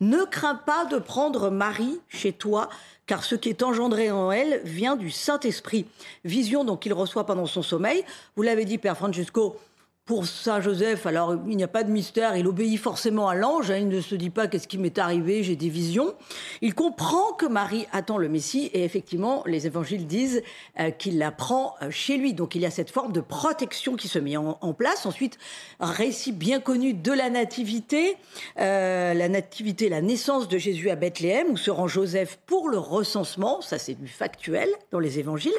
ne 0.00 0.24
crains 0.24 0.54
pas 0.54 0.84
de 0.84 0.98
prendre 0.98 1.50
Marie 1.50 2.00
chez 2.08 2.32
toi, 2.32 2.68
car 3.06 3.24
ce 3.24 3.34
qui 3.34 3.48
est 3.48 3.62
engendré 3.62 4.10
en 4.10 4.30
elle 4.30 4.60
vient 4.64 4.96
du 4.96 5.10
Saint-Esprit. 5.10 5.86
Vision 6.24 6.64
donc 6.64 6.80
qu'il 6.80 6.92
reçoit 6.92 7.26
pendant 7.26 7.46
son 7.46 7.62
sommeil. 7.62 8.04
Vous 8.36 8.42
l'avez 8.42 8.64
dit, 8.64 8.78
Père 8.78 8.96
Francesco, 8.96 9.56
pour 10.04 10.26
Saint 10.26 10.60
Joseph, 10.60 11.06
alors 11.06 11.36
il 11.46 11.56
n'y 11.56 11.62
a 11.62 11.68
pas 11.68 11.84
de 11.84 11.90
mystère, 11.90 12.36
il 12.36 12.48
obéit 12.48 12.76
forcément 12.76 13.28
à 13.28 13.36
l'ange, 13.36 13.70
hein, 13.70 13.76
il 13.76 13.88
ne 13.88 14.00
se 14.00 14.16
dit 14.16 14.30
pas 14.30 14.48
qu'est-ce 14.48 14.66
qui 14.66 14.76
m'est 14.76 14.98
arrivé, 14.98 15.44
j'ai 15.44 15.54
des 15.54 15.68
visions. 15.68 16.14
Il 16.60 16.74
comprend 16.74 17.32
que 17.34 17.46
Marie 17.46 17.86
attend 17.92 18.18
le 18.18 18.28
Messie 18.28 18.68
et 18.74 18.82
effectivement, 18.82 19.44
les 19.46 19.68
évangiles 19.68 20.08
disent 20.08 20.42
euh, 20.80 20.90
qu'il 20.90 21.18
la 21.18 21.30
prend 21.30 21.76
euh, 21.82 21.90
chez 21.90 22.16
lui. 22.16 22.34
Donc 22.34 22.56
il 22.56 22.62
y 22.62 22.66
a 22.66 22.70
cette 22.72 22.90
forme 22.90 23.12
de 23.12 23.20
protection 23.20 23.94
qui 23.94 24.08
se 24.08 24.18
met 24.18 24.36
en, 24.36 24.54
place. 24.72 25.06
Ensuite, 25.06 25.38
récit 25.78 26.32
bien 26.32 26.58
connu 26.58 26.94
de 26.94 27.12
la 27.12 27.30
nativité, 27.30 28.16
euh, 28.58 29.14
la 29.14 29.28
nativité, 29.28 29.88
la 29.88 30.00
naissance 30.00 30.48
de 30.48 30.58
Jésus 30.58 30.90
à 30.90 30.96
Bethléem, 30.96 31.50
où 31.50 31.56
se 31.56 31.70
rend 31.70 31.86
Joseph 31.86 32.40
pour 32.46 32.68
le 32.68 32.78
recensement, 32.78 33.60
ça 33.60 33.78
c'est 33.78 33.94
du 33.94 34.08
factuel 34.08 34.68
dans 34.90 34.98
les 34.98 35.20
évangiles. 35.20 35.52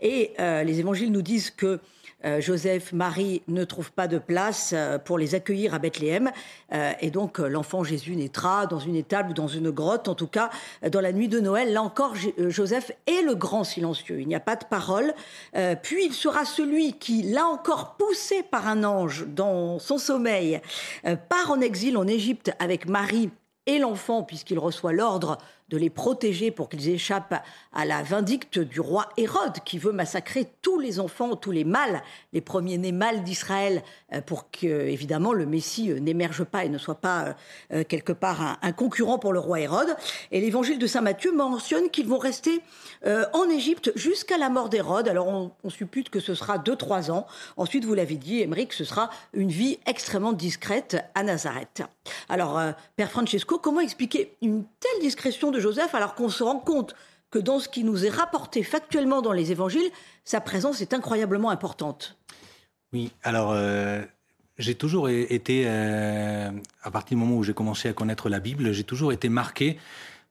Et 0.00 0.34
les 0.38 0.78
évangiles 0.78 1.10
nous 1.10 1.22
disent 1.22 1.50
que 1.50 1.80
euh, 2.24 2.40
Joseph, 2.40 2.92
Marie 2.92 3.42
ne 3.46 3.64
trouvent 3.64 3.92
pas 3.92 4.08
de 4.08 4.18
place 4.18 4.72
euh, 4.74 4.98
pour 4.98 5.18
les 5.18 5.36
accueillir 5.36 5.72
à 5.74 5.78
Bethléem. 5.78 6.32
Euh, 6.72 6.92
et 7.00 7.10
donc 7.10 7.38
l'enfant 7.38 7.84
Jésus 7.84 8.16
naîtra 8.16 8.66
dans 8.66 8.80
une 8.80 8.96
étable 8.96 9.30
ou 9.30 9.34
dans 9.34 9.46
une 9.46 9.70
grotte, 9.70 10.08
en 10.08 10.14
tout 10.14 10.26
cas 10.26 10.50
dans 10.90 11.00
la 11.00 11.12
nuit 11.12 11.28
de 11.28 11.38
Noël. 11.38 11.72
Là 11.72 11.82
encore, 11.82 12.14
Joseph 12.38 12.90
est 13.06 13.22
le 13.22 13.34
grand 13.34 13.64
silencieux. 13.64 14.20
Il 14.20 14.26
n'y 14.26 14.34
a 14.34 14.40
pas 14.40 14.56
de 14.56 14.64
parole. 14.64 15.14
puis 15.82 16.06
il 16.06 16.12
sera 16.12 16.44
celui 16.44 16.94
qui, 16.94 17.22
là 17.22 17.46
encore 17.46 17.96
poussé 17.96 18.42
par 18.42 18.66
un 18.66 18.84
ange 18.84 19.26
dans 19.28 19.78
son 19.78 19.98
sommeil, 19.98 20.60
part 21.28 21.50
en 21.50 21.60
exil 21.60 21.96
en 21.96 22.06
Égypte 22.06 22.52
avec 22.58 22.88
Marie 22.88 23.30
et 23.66 23.78
l'enfant, 23.78 24.22
puisqu'il 24.22 24.58
reçoit 24.58 24.92
l'ordre 24.92 25.38
de 25.68 25.76
les 25.76 25.90
protéger 25.90 26.50
pour 26.50 26.68
qu'ils 26.68 26.88
échappent 26.88 27.42
à 27.72 27.84
la 27.84 28.02
vindicte 28.02 28.58
du 28.58 28.80
roi 28.80 29.08
Hérode 29.16 29.58
qui 29.64 29.78
veut 29.78 29.92
massacrer 29.92 30.46
tous 30.62 30.78
les 30.78 30.98
enfants, 31.00 31.36
tous 31.36 31.50
les 31.50 31.64
mâles, 31.64 32.02
les 32.32 32.40
premiers-nés 32.40 32.92
mâles 32.92 33.22
d'Israël 33.22 33.82
euh, 34.12 34.20
pour 34.22 34.50
que, 34.50 34.66
évidemment, 34.66 35.32
le 35.32 35.46
Messie 35.46 35.90
euh, 35.90 36.00
n'émerge 36.00 36.44
pas 36.44 36.64
et 36.64 36.68
ne 36.68 36.78
soit 36.78 36.94
pas 36.94 37.36
euh, 37.72 37.84
quelque 37.84 38.12
part 38.12 38.58
un, 38.62 38.72
concurrent 38.72 39.18
pour 39.18 39.32
le 39.32 39.38
roi 39.38 39.60
Hérode. 39.60 39.94
Et 40.30 40.40
l'évangile 40.40 40.78
de 40.78 40.86
Saint 40.86 41.00
Matthieu 41.00 41.32
mentionne 41.32 41.90
qu'ils 41.90 42.06
vont 42.06 42.18
rester 42.18 42.60
en 43.32 43.48
Égypte 43.48 43.92
jusqu'à 43.94 44.38
la 44.38 44.50
mort 44.50 44.68
d'Hérode. 44.68 45.08
Alors 45.08 45.28
on, 45.28 45.52
on, 45.62 45.70
suppute 45.70 46.10
que 46.10 46.20
ce 46.20 46.34
sera 46.34 46.58
2-3 46.58 47.10
ans. 47.10 47.26
Ensuite, 47.56 47.84
vous 47.84 47.94
l'avez 47.94 48.16
dit, 48.16 48.40
Émeric, 48.40 48.72
ce 48.72 48.84
sera 48.84 49.10
une 49.32 49.50
vie 49.50 49.78
extrêmement 49.86 50.32
discrète 50.32 50.96
à 51.14 51.22
Nazareth. 51.22 51.82
Alors, 52.28 52.60
Père 52.96 53.10
Francesco, 53.10 53.58
comment 53.58 53.80
expliquer 53.80 54.36
une 54.42 54.64
telle 54.80 55.00
discrétion 55.00 55.50
de 55.50 55.57
Joseph 55.60 55.94
alors 55.94 56.14
qu'on 56.14 56.28
se 56.28 56.42
rend 56.42 56.58
compte 56.58 56.94
que 57.30 57.38
dans 57.38 57.58
ce 57.58 57.68
qui 57.68 57.84
nous 57.84 58.04
est 58.04 58.10
rapporté 58.10 58.62
factuellement 58.62 59.22
dans 59.22 59.32
les 59.32 59.52
évangiles, 59.52 59.90
sa 60.24 60.40
présence 60.40 60.80
est 60.80 60.94
incroyablement 60.94 61.50
importante. 61.50 62.16
Oui, 62.92 63.10
alors 63.22 63.52
euh, 63.52 64.02
j'ai 64.56 64.74
toujours 64.74 65.08
été, 65.10 65.64
euh, 65.66 66.50
à 66.82 66.90
partir 66.90 67.16
du 67.16 67.22
moment 67.22 67.36
où 67.36 67.44
j'ai 67.44 67.52
commencé 67.52 67.88
à 67.88 67.92
connaître 67.92 68.28
la 68.28 68.40
Bible, 68.40 68.72
j'ai 68.72 68.84
toujours 68.84 69.12
été 69.12 69.28
marqué 69.28 69.78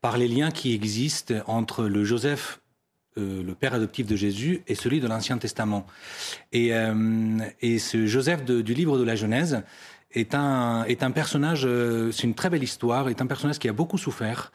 par 0.02 0.18
les 0.18 0.28
liens 0.28 0.52
qui 0.52 0.74
existent 0.74 1.36
entre 1.46 1.84
le 1.84 2.04
Joseph, 2.04 2.62
euh, 3.18 3.44
le 3.44 3.54
père 3.54 3.74
adoptif 3.76 4.08
de 4.08 4.16
Jésus, 4.16 4.64
et 4.68 4.74
celui 4.74 5.00
de 5.00 5.08
l'Ancien 5.08 5.38
Testament. 5.38 5.86
Et, 6.52 6.70
ce 6.70 8.06
Joseph 8.08 8.44
du 8.44 8.74
livre 8.74 8.98
de 8.98 9.04
la 9.04 9.16
Genèse 9.16 9.62
est 10.12 10.34
un, 10.34 11.12
personnage, 11.14 11.68
c'est 12.12 12.24
une 12.24 12.34
très 12.34 12.50
belle 12.50 12.64
histoire, 12.64 13.10
est 13.10 13.22
un 13.22 13.28
personnage 13.28 13.60
qui 13.60 13.70
a 13.70 13.74
beaucoup 13.74 14.00
souffert 14.00 14.52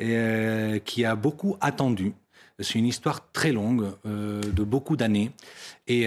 euh, 0.00 0.78
qui 0.78 1.04
a 1.04 1.14
beaucoup 1.14 1.56
attendu. 1.60 2.14
C'est 2.58 2.78
une 2.78 2.86
histoire 2.86 3.30
très 3.32 3.52
longue, 3.52 3.92
euh, 4.06 4.40
de 4.40 4.64
beaucoup 4.64 4.96
d'années. 4.96 5.30
Et, 5.86 6.06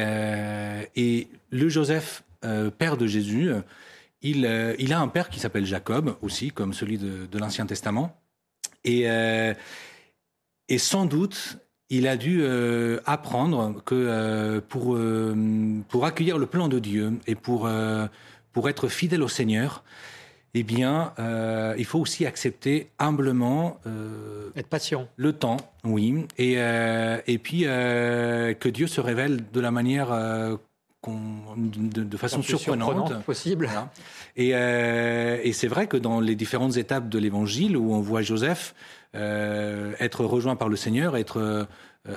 et 0.96 1.28
le 1.52 1.70
Joseph 1.70 2.24
euh, 2.46 2.72
père 2.72 2.96
de 2.96 3.06
Jésus, 3.06 3.52
il, 4.22 4.46
euh, 4.46 4.74
a 4.92 5.00
un 5.00 5.10
père 5.10 5.30
qui 5.30 5.42
s'appelle 5.42 5.66
Jacob 5.66 6.16
aussi, 6.22 6.52
comme 6.52 6.74
celui 6.74 6.98
de, 6.98 7.38
l'Ancien 7.38 7.66
Testament. 7.66 8.18
Et, 8.86 9.10
euh, 9.10 9.54
et 10.70 10.78
sans 10.78 11.06
doute, 11.06 11.58
il 11.90 12.08
a 12.08 12.16
dû 12.16 12.46
apprendre 13.06 13.82
que 13.84 14.60
pour, 14.70 14.96
pour 15.88 16.06
accueillir 16.06 16.38
le 16.38 16.46
plan 16.46 16.68
de 16.68 16.78
Dieu 16.78 17.14
et 17.26 17.34
pour, 17.34 17.68
pour 18.54 18.70
être 18.70 18.88
fidèle 18.88 19.24
au 19.24 19.28
Seigneur, 19.28 19.84
eh 20.54 20.64
bien, 20.64 21.14
euh, 21.20 21.76
il 21.78 21.86
faut 21.86 22.00
aussi 22.00 22.26
accepter 22.26 22.90
humblement. 22.98 23.80
Euh, 23.86 24.50
Être 24.56 24.68
patient. 24.68 25.08
Le 25.16 25.34
temps, 25.34 25.58
oui. 25.84 26.26
Et, 26.38 26.56
euh, 26.58 27.20
et 27.28 27.38
puis 27.38 27.62
que 27.64 28.70
Dieu 28.70 28.88
se 28.88 29.00
révèle 29.02 29.44
de 29.52 29.60
la 29.60 29.72
manière 29.72 30.10
de, 30.10 32.04
de, 32.04 32.18
façon 32.18 32.42
surprenante. 32.42 33.24
possible. 33.24 33.70
Et, 34.36 34.50
et 34.50 35.54
c'est 35.54 35.68
vrai 35.68 35.88
que 35.88 35.98
dans 35.98 36.20
les 36.20 36.36
différentes 36.36 36.78
étapes 36.78 37.10
de 37.10 37.20
l'Évangile 37.20 37.78
où 37.78 37.94
on 37.94 38.02
voit 38.02 38.22
Joseph 38.22 38.74
être 39.14 40.26
rejoint 40.26 40.56
par 40.56 40.70
le 40.70 40.76
Seigneur, 40.76 41.16
être 41.16 41.68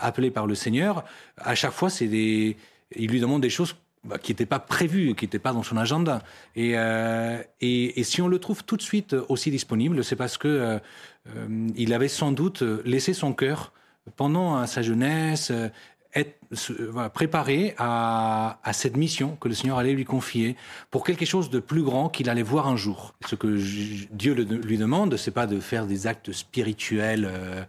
appelé 0.00 0.30
par 0.30 0.46
le 0.46 0.54
Seigneur, 0.54 1.04
à 1.36 1.54
chaque 1.54 1.72
fois, 1.72 1.90
c'est 1.90 2.06
des, 2.06 2.56
il 2.96 3.10
lui 3.10 3.20
demande 3.20 3.42
des 3.42 3.50
choses 3.50 3.76
bah, 4.04 4.18
qui 4.18 4.32
n'étaient 4.32 4.46
pas 4.46 4.58
prévues, 4.58 5.14
qui 5.14 5.24
n'étaient 5.24 5.38
pas 5.38 5.52
dans 5.52 5.62
son 5.62 5.76
agenda. 5.76 6.22
Et, 6.56 6.72
euh, 6.74 7.40
et, 7.60 8.00
et, 8.00 8.04
si 8.04 8.20
on 8.20 8.28
le 8.28 8.38
trouve 8.40 8.64
tout 8.64 8.76
de 8.76 8.82
suite 8.82 9.14
aussi 9.28 9.50
disponible, 9.50 10.02
c'est 10.02 10.16
parce 10.16 10.38
que 10.38 10.48
euh, 10.48 10.78
euh, 11.28 11.68
il 11.76 11.94
avait 11.94 12.08
sans 12.08 12.32
doute 12.32 12.62
laissé 12.84 13.14
son 13.14 13.32
cœur 13.32 13.72
pendant 14.16 14.66
sa 14.66 14.82
jeunesse, 14.82 15.52
être 16.14 17.08
préparé 17.14 17.74
à, 17.78 18.58
à, 18.64 18.72
cette 18.72 18.96
mission 18.96 19.36
que 19.36 19.46
le 19.46 19.54
Seigneur 19.54 19.78
allait 19.78 19.92
lui 19.92 20.04
confier 20.04 20.56
pour 20.90 21.04
quelque 21.04 21.24
chose 21.24 21.48
de 21.48 21.60
plus 21.60 21.82
grand 21.82 22.08
qu'il 22.08 22.28
allait 22.28 22.42
voir 22.42 22.66
un 22.66 22.76
jour. 22.76 23.14
Ce 23.24 23.36
que 23.36 23.56
Dieu 24.12 24.34
lui 24.34 24.78
demande, 24.78 25.16
c'est 25.16 25.30
pas 25.30 25.46
de 25.46 25.60
faire 25.60 25.86
des 25.86 26.08
actes 26.08 26.32
spirituels 26.32 27.30
euh, 27.30 27.62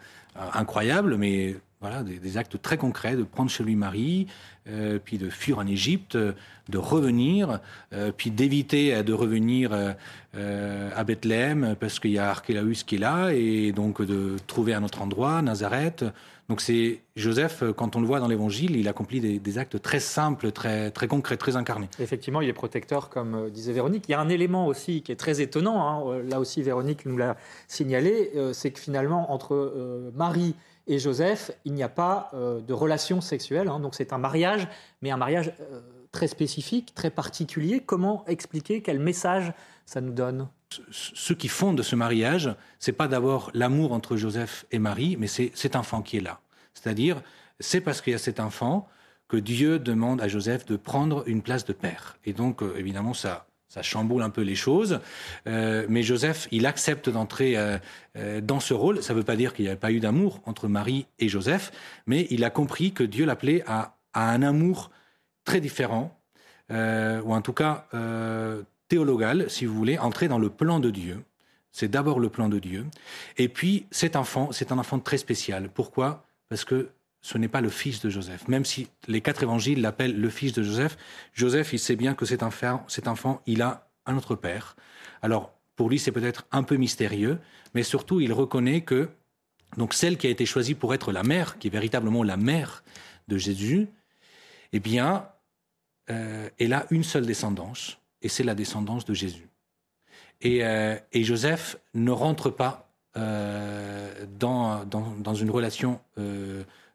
incroyables, 0.53 1.15
mais 1.15 1.55
voilà, 1.83 2.01
des, 2.01 2.37
actes 2.37 2.61
très 2.61 2.77
concrets, 2.77 3.17
de 3.17 3.23
prendre 3.23 3.51
chez 3.51 3.61
lui 3.61 3.75
Marie, 3.75 4.27
euh, 4.69 4.99
puis 5.03 5.17
de 5.17 5.29
fuir 5.29 5.59
en 5.59 5.67
Égypte, 5.67 6.15
de 6.15 6.77
revenir, 6.77 7.59
euh, 7.91 8.13
puis 8.15 8.31
d'éviter 8.31 9.03
de 9.03 9.11
revenir 9.11 9.71
euh, 9.73 10.89
à 10.95 11.03
Bethléem 11.03 11.75
parce 11.77 11.99
qu'il 11.99 12.11
y 12.11 12.19
a 12.19 12.29
Archélaus 12.29 12.85
qui 12.87 12.95
est 12.95 12.99
là, 12.99 13.33
et 13.33 13.73
donc 13.73 14.01
de 14.01 14.37
trouver 14.47 14.73
un 14.73 14.81
autre 14.81 15.01
endroit, 15.01 15.41
Nazareth. 15.41 16.05
Donc 16.47 16.61
c'est 16.61 17.01
Joseph, 17.17 17.65
quand 17.75 17.97
on 17.97 17.99
le 17.99 18.07
voit 18.07 18.21
dans 18.21 18.29
l'Évangile, 18.29 18.77
il 18.77 18.87
accomplit 18.87 19.19
des, 19.19 19.57
actes 19.57 19.81
très 19.81 19.99
simples, 19.99 20.53
très, 20.53 20.89
très 20.89 21.09
concrets, 21.09 21.35
très 21.35 21.57
incarnés. 21.57 21.89
Effectivement, 21.99 22.39
il 22.39 22.47
est 22.47 22.53
protecteur, 22.53 23.09
comme 23.09 23.49
disait 23.49 23.73
Véronique. 23.73 24.05
Il 24.07 24.13
y 24.13 24.15
a 24.15 24.21
un 24.21 24.29
élément 24.29 24.67
aussi 24.67 25.01
qui 25.01 25.11
est 25.11 25.17
très 25.17 25.41
étonnant, 25.41 25.85
hein, 25.85 26.21
là 26.29 26.39
aussi 26.39 26.61
Véronique 26.61 27.05
nous 27.05 27.17
l'a 27.17 27.35
signalé, 27.67 28.31
c'est 28.53 28.71
que 28.71 28.79
finalement, 28.79 29.33
entre 29.33 30.11
Marie 30.15 30.55
Joseph, 30.87 31.51
il 31.65 31.73
n'y 31.73 31.83
a 31.83 31.89
pas 31.89 32.29
euh, 32.33 32.59
de 32.61 32.73
relation 32.73 33.21
sexuelle. 33.21 33.67
Hein, 33.67 33.79
donc 33.79 33.95
c'est 33.95 34.13
un 34.13 34.17
mariage, 34.17 34.67
mais 35.01 35.11
un 35.11 35.17
mariage 35.17 35.53
euh, 35.61 35.81
très 36.11 36.27
spécifique, 36.27 36.93
très 36.93 37.09
particulier. 37.09 37.79
Comment 37.79 38.25
expliquer 38.27 38.81
quel 38.81 38.99
message 38.99 39.53
ça 39.85 40.01
nous 40.01 40.13
donne? 40.13 40.47
Ce 40.91 41.33
qui 41.33 41.47
fonde 41.47 41.81
ce 41.83 41.95
mariage, 41.95 42.55
c'est 42.79 42.93
pas 42.93 43.07
d'abord 43.07 43.51
l'amour 43.53 43.93
entre 43.93 44.17
Joseph 44.17 44.65
et 44.71 44.79
Marie, 44.79 45.17
mais 45.17 45.27
c'est 45.27 45.51
cet 45.53 45.75
enfant 45.75 46.01
qui 46.01 46.17
est 46.17 46.21
là. 46.21 46.39
C'est-à-dire, 46.73 47.21
c'est 47.59 47.81
parce 47.81 48.01
qu'il 48.01 48.13
y 48.13 48.15
a 48.15 48.19
cet 48.19 48.39
enfant 48.39 48.87
que 49.27 49.37
Dieu 49.37 49.79
demande 49.79 50.19
à 50.21 50.27
Joseph 50.27 50.65
de 50.65 50.75
prendre 50.75 51.23
une 51.27 51.41
place 51.41 51.65
de 51.65 51.73
père. 51.73 52.17
Et 52.25 52.33
donc, 52.33 52.61
euh, 52.61 52.75
évidemment, 52.77 53.13
ça 53.13 53.47
ça 53.74 53.82
chamboule 53.82 54.22
un 54.22 54.30
peu 54.30 54.42
les 54.42 54.53
choses. 54.53 55.00
Euh, 55.48 55.88
mais 55.89 56.03
Joseph, 56.03 56.48
il 56.51 56.68
accepte 56.68 57.10
d'entrer 57.10 57.58
euh, 57.58 57.80
euh, 58.15 58.39
dans 58.39 58.60
ce 58.60 58.75
rôle. 58.75 59.01
Ça 59.01 59.13
ne 59.13 59.18
veut 59.18 59.25
pas 59.25 59.36
dire 59.36 59.56
qu'il 59.56 59.65
n'y 59.65 59.72
a 59.72 59.75
pas 59.75 59.92
eu 59.92 60.00
d'amour 60.00 60.42
entre 60.46 60.68
Marie 60.68 61.08
et 61.18 61.27
Joseph, 61.27 61.72
mais 62.06 62.27
il 62.30 62.44
a 62.44 62.51
compris 62.51 62.92
que 62.92 63.03
Dieu 63.03 63.25
l'appelait 63.25 63.63
à, 63.65 63.96
un 64.13 64.44
amour 64.44 64.92
très 65.44 65.60
différent, 65.60 66.15
ou 66.70 67.34
en 67.34 67.42
tout 67.42 67.53
cas 67.53 67.88
théologal, 68.89 69.50
si 69.50 69.65
vous 69.65 69.74
voulez, 69.74 69.98
entrer 69.98 70.27
dans 70.27 70.38
le 70.38 70.50
plan 70.50 70.80
de 70.80 70.92
Dieu. 70.92 71.24
C'est 71.72 71.88
d'abord 71.88 72.20
le 72.20 72.30
plan 72.30 72.50
de 72.50 72.60
Dieu. 72.60 72.86
Et 73.38 73.50
puis, 73.50 73.88
cet 73.89 74.15
enfant, 74.15 74.51
c'est 74.51 74.72
un 74.72 74.77
enfant 74.77 75.00
très 75.00 75.18
spécial. 75.18 75.70
Pourquoi? 75.74 76.24
Parce 76.48 76.63
que 76.63 76.89
ce 77.24 77.38
n'est 77.38 77.48
pas 77.48 77.62
le 77.62 77.70
fils 77.70 78.01
de 78.01 78.10
Joseph. 78.10 78.48
Même 78.50 78.65
si 78.65 78.89
les 79.08 79.22
quatre 79.22 79.44
évangiles 79.44 79.82
l'appellent 79.82 80.20
le 80.20 80.30
fils 80.30 80.51
de 80.51 80.62
Joseph, 80.62 80.98
Joseph, 81.34 81.72
il 81.72 81.80
sait 81.80 81.96
bien 81.96 82.13
que 82.15 82.25
cet 82.25 82.44
enfant, 82.44 82.84
cet 82.88 83.08
enfant 83.08 83.42
il 83.48 83.62
a 83.62 83.88
un 84.06 84.18
autre 84.18 84.36
père. 84.36 84.75
Alors, 85.22 85.53
pour 85.77 85.89
lui, 85.89 86.00
c'est 86.00 86.12
peut-être 86.12 86.46
un 86.51 86.63
peu 86.63 86.75
mystérieux, 86.75 87.39
mais 87.74 87.82
surtout, 87.82 88.20
il 88.20 88.34
reconnaît 88.34 88.82
que 88.82 89.10
donc 89.77 89.94
celle 89.94 90.18
qui 90.18 90.27
a 90.27 90.30
été 90.30 90.46
choisie 90.46 90.75
pour 90.75 90.94
être 90.94 91.13
la 91.13 91.24
mère, 91.24 91.58
qui 91.58 91.68
est 91.68 91.72
véritablement 91.72 92.24
la 92.24 92.38
mère 92.38 92.84
de 93.30 93.38
Jésus, 93.38 93.88
eh 94.74 94.80
bien, 94.82 95.30
euh, 96.10 96.50
elle 96.60 96.74
a 96.74 96.86
une 96.92 97.03
seule 97.03 97.25
descendance, 97.25 97.98
et 98.22 98.27
c'est 98.27 98.44
la 98.44 98.53
descendance 98.53 99.06
de 99.06 99.13
Jésus. 99.13 99.48
Et, 100.42 100.65
euh, 100.65 100.98
Joseph 101.13 101.77
ne 101.94 102.12
rentre 102.12 102.50
pas 102.50 102.92
euh, 103.15 104.25
dans, 104.38 104.84
dans, 104.84 105.34
une 105.34 105.50
relation 105.50 106.01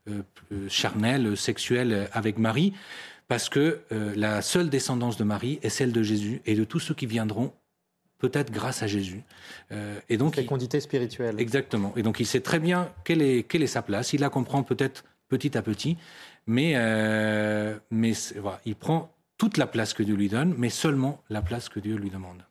euh, 0.08 0.22
euh, 0.52 0.68
charnel, 0.68 1.36
sexuel 1.36 2.08
avec 2.12 2.38
Marie, 2.38 2.72
parce 3.28 3.50
que 3.50 3.80
euh, 3.92 4.12
la 4.16 4.42
seule 4.42 4.70
descendance 4.70 5.18
de 5.18 5.24
Marie 5.24 5.58
est 5.62 5.68
celle 5.68 5.92
de 5.92 6.02
Jésus 6.02 6.40
et 6.46 6.54
de 6.54 6.64
tous 6.64 6.80
ceux 6.80 6.94
qui 6.94 7.06
viendront 7.06 7.52
peut-être 8.18 8.50
grâce 8.50 8.82
à 8.82 8.86
Jésus. 8.86 9.22
Euh, 9.70 10.00
et 10.08 10.16
donc, 10.16 10.34
fécondité 10.34 10.80
spirituelle. 10.80 11.38
Exactement. 11.38 11.92
Et 11.96 12.02
donc 12.02 12.18
il 12.18 12.26
sait 12.26 12.40
très 12.40 12.58
bien 12.58 12.90
quelle 13.04 13.22
est, 13.22 13.44
quelle 13.44 13.62
est 13.62 13.68
sa 13.68 13.82
place. 13.82 14.12
Il 14.14 14.20
la 14.20 14.30
comprend 14.30 14.62
peut-être 14.62 15.04
petit 15.28 15.56
à 15.56 15.62
petit, 15.62 15.98
mais, 16.46 16.72
euh, 16.74 17.78
mais 17.90 18.12
voilà, 18.36 18.60
il 18.64 18.74
prend 18.74 19.14
toute 19.36 19.56
la 19.58 19.66
place 19.66 19.92
que 19.92 20.02
Dieu 20.02 20.16
lui 20.16 20.28
donne, 20.28 20.54
mais 20.58 20.70
seulement 20.70 21.22
la 21.28 21.42
place 21.42 21.68
que 21.68 21.78
Dieu 21.78 21.96
lui 21.96 22.10
demande. 22.10 22.42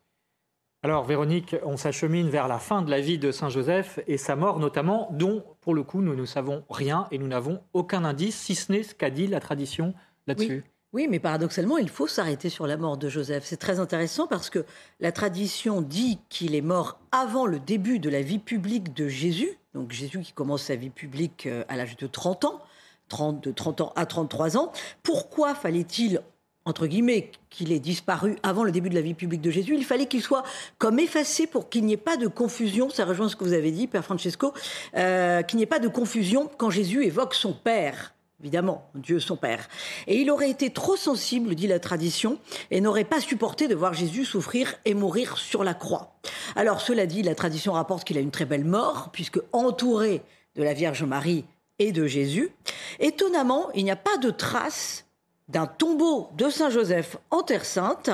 Alors 0.84 1.06
Véronique, 1.06 1.56
on 1.64 1.76
s'achemine 1.76 2.30
vers 2.30 2.48
la 2.48 2.60
fin 2.60 2.84
de 2.84 2.92
la 2.92 3.02
vie 3.02 3.18
de 3.18 3.32
Saint 3.32 3.50
Joseph 3.50 4.00
et 4.06 4.18
sa 4.18 4.36
mort 4.36 4.60
notamment, 4.60 5.10
dont 5.12 5.44
pour 5.62 5.74
le 5.74 5.82
coup 5.82 6.02
nous 6.02 6.16
ne 6.16 6.26
savons 6.26 6.64
rien 6.70 7.08
et 7.12 7.18
nous 7.18 7.28
n'avons 7.28 7.62
aucun 7.74 8.06
indice, 8.06 8.38
si 8.38 8.54
ce 8.54 8.72
n'est 8.72 8.84
ce 8.84 8.94
qu'a 8.94 9.10
dit 9.10 9.26
la 9.26 9.40
tradition 9.40 9.96
là-dessus. 10.28 10.64
Oui. 10.94 11.08
Mais 11.10 11.20
paradoxalement, 11.20 11.78
il 11.78 11.90
faut 11.90 12.08
s'arrêter 12.08 12.50
sur 12.50 12.66
la 12.66 12.78
mort 12.78 12.98
de 12.98 13.10
Joseph. 13.10 13.44
C'est 13.46 13.58
très 13.58 13.80
intéressant 13.80 14.28
parce 14.28 14.50
que 14.50 14.66
la 15.00 15.12
tradition 15.12 15.82
dit 15.82 16.20
qu'il 16.30 16.56
est 16.56 16.62
mort 16.62 17.00
avant 17.12 17.46
le 17.46 17.60
début 17.60 18.00
de 18.00 18.10
la 18.10 18.22
vie 18.22 18.40
publique 18.40 18.94
de 18.94 19.08
Jésus. 19.08 19.58
Donc 19.74 19.92
Jésus 19.92 20.20
qui 20.22 20.32
commence 20.32 20.64
sa 20.64 20.76
vie 20.76 20.90
publique 20.90 21.46
euh, 21.46 21.64
à 21.68 21.76
l'âge 21.76 21.98
de 21.98 22.08
30 22.08 22.46
ans, 22.46 22.62
30, 23.10 23.44
de 23.44 23.52
30 23.52 23.82
ans 23.82 23.94
à 23.96 24.06
33 24.06 24.58
ans. 24.58 24.72
Pourquoi 25.04 25.54
fallait-il 25.54 26.22
entre 26.68 26.86
guillemets, 26.86 27.32
qu'il 27.50 27.72
ait 27.72 27.80
disparu 27.80 28.36
avant 28.44 28.66
le 28.66 28.72
début 28.72 28.90
de 28.90 28.96
la 28.96 29.02
vie 29.02 29.14
publique 29.14 29.42
de 29.42 29.52
Jésus, 29.52 29.74
il 29.76 29.86
fallait 29.86 30.06
qu'il 30.06 30.22
soit 30.22 30.44
comme 30.78 31.00
effacé 31.00 31.48
pour 31.48 31.70
qu'il 31.70 31.86
n'y 31.86 31.94
ait 31.94 31.98
pas 31.98 32.18
de 32.18 32.28
confusion, 32.28 32.90
ça 32.90 33.06
rejoint 33.06 33.30
ce 33.30 33.38
que 33.38 33.46
vous 33.46 33.54
avez 33.54 33.72
dit, 33.72 33.88
Père 33.88 34.04
Francesco, 34.04 34.54
euh, 34.98 35.42
qu'il 35.44 35.58
n'y 35.58 35.64
ait 35.64 35.68
pas 35.68 35.80
de 35.80 35.88
confusion 35.88 36.52
quand 36.58 36.70
Jésus 36.70 37.06
évoque 37.06 37.34
son 37.34 37.54
Père. 37.54 38.14
Évidemment, 38.42 38.92
Dieu 38.94 39.20
son 39.20 39.38
Père. 39.38 39.68
Et 40.06 40.18
il 40.18 40.30
aurait 40.30 40.52
été 40.52 40.70
trop 40.70 40.98
sensible, 40.98 41.56
dit 41.56 41.68
la 41.68 41.80
tradition, 41.80 42.38
et 42.70 42.82
n'aurait 42.82 43.06
pas 43.06 43.22
supporté 43.22 43.68
de 43.68 43.74
voir 43.74 43.94
Jésus 43.94 44.26
souffrir 44.26 44.76
et 44.86 44.94
mourir 44.94 45.38
sur 45.38 45.64
la 45.64 45.74
croix. 45.74 46.20
Alors, 46.56 46.82
cela 46.82 47.08
dit, 47.08 47.24
la 47.24 47.34
tradition 47.34 47.74
rapporte 47.74 48.06
qu'il 48.06 48.18
a 48.18 48.22
une 48.22 48.30
très 48.30 48.46
belle 48.46 48.66
mort, 48.66 49.10
puisque 49.12 49.40
entouré 49.54 50.22
de 50.56 50.64
la 50.64 50.74
Vierge 50.74 51.04
Marie 51.04 51.46
et 51.80 51.92
de 51.92 52.06
Jésus. 52.06 52.52
Étonnamment, 53.00 53.72
il 53.74 53.86
n'y 53.86 53.92
a 53.92 53.96
pas 53.96 54.18
de 54.18 54.30
trace 54.30 55.07
d'un 55.48 55.66
tombeau 55.66 56.30
de 56.38 56.50
Saint 56.50 56.70
Joseph 56.70 57.18
en 57.32 57.44
Terre 57.44 57.66
Sainte. 57.66 58.10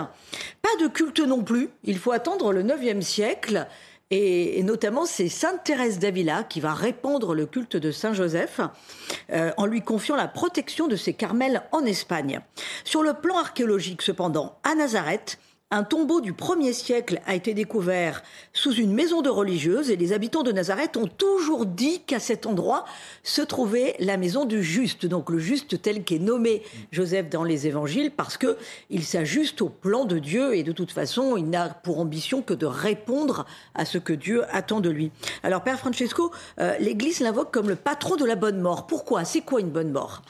Pas 0.61 0.75
de 0.79 0.87
culte 0.87 1.19
non 1.19 1.43
plus. 1.43 1.69
Il 1.83 1.97
faut 1.97 2.11
attendre 2.11 2.53
le 2.53 2.63
9e 2.63 3.01
siècle. 3.01 3.67
Et, 4.11 4.59
et 4.59 4.63
notamment, 4.63 5.05
c'est 5.05 5.29
Sainte 5.29 5.63
Thérèse 5.63 5.97
d'Avila 5.97 6.43
qui 6.43 6.59
va 6.59 6.73
répandre 6.73 7.33
le 7.33 7.47
culte 7.47 7.77
de 7.77 7.91
Saint 7.91 8.13
Joseph 8.13 8.59
euh, 9.31 9.51
en 9.57 9.65
lui 9.65 9.81
confiant 9.81 10.15
la 10.15 10.27
protection 10.27 10.87
de 10.87 10.95
ses 10.95 11.13
carmels 11.13 11.63
en 11.71 11.83
Espagne. 11.85 12.41
Sur 12.83 13.01
le 13.01 13.13
plan 13.13 13.39
archéologique, 13.39 14.03
cependant, 14.03 14.59
à 14.63 14.75
Nazareth, 14.75 15.39
Un 15.75 15.83
tombeau 15.83 16.21
du 16.21 16.33
1er 16.33 16.71
siècle 16.71 17.19
a 17.25 17.33
été 17.33 17.55
découvert 17.55 18.21
sous 18.53 18.75
une 18.75 18.93
maison 18.93 19.23
de 19.23 19.29
religieuse 19.31 19.89
et 19.89 19.95
les 19.95 20.13
habitants 20.13 20.43
de 20.43 20.51
Nazareth 20.51 20.97
ont 20.97 21.07
toujours 21.07 21.65
dit 21.65 22.01
qu'à 22.01 22.19
cet 22.19 22.45
endroit 22.45 22.85
se 23.23 23.41
trouvait 23.41 23.95
la 23.97 24.17
maison 24.17 24.45
du 24.45 24.61
juste. 24.61 25.07
Donc 25.07 25.31
le 25.31 25.39
juste 25.39 25.81
tel 25.81 26.03
qu'est 26.03 26.19
nommé 26.19 26.61
Joseph 26.91 27.27
dans 27.27 27.43
les 27.43 27.65
évangiles 27.65 28.11
parce 28.11 28.37
que 28.37 28.55
il 28.91 29.03
s'ajuste 29.03 29.63
au 29.63 29.69
plan 29.69 30.05
de 30.05 30.19
Dieu 30.19 30.55
et 30.55 30.61
de 30.61 30.71
toute 30.71 30.91
façon, 30.91 31.37
il 31.37 31.49
n'a 31.49 31.69
pour 31.69 31.99
ambition 31.99 32.43
que 32.43 32.53
de 32.53 32.67
répondre 32.67 33.47
à 33.73 33.85
ce 33.85 33.97
que 33.97 34.13
Dieu 34.13 34.43
attend 34.51 34.79
de 34.79 34.91
lui. 34.91 35.09
Alors 35.41 35.63
Père 35.63 35.79
Francesco, 35.79 36.31
euh, 36.59 36.77
l'Église 36.77 37.19
l'invoque 37.19 37.51
comme 37.51 37.69
le 37.69 37.75
patron 37.75 38.15
de 38.15 38.25
la 38.25 38.35
bonne 38.35 38.61
mort. 38.61 38.85
Pourquoi? 38.85 39.25
C'est 39.25 39.41
quoi 39.41 39.59
une 39.59 39.71
bonne 39.71 39.89
mort? 39.89 40.21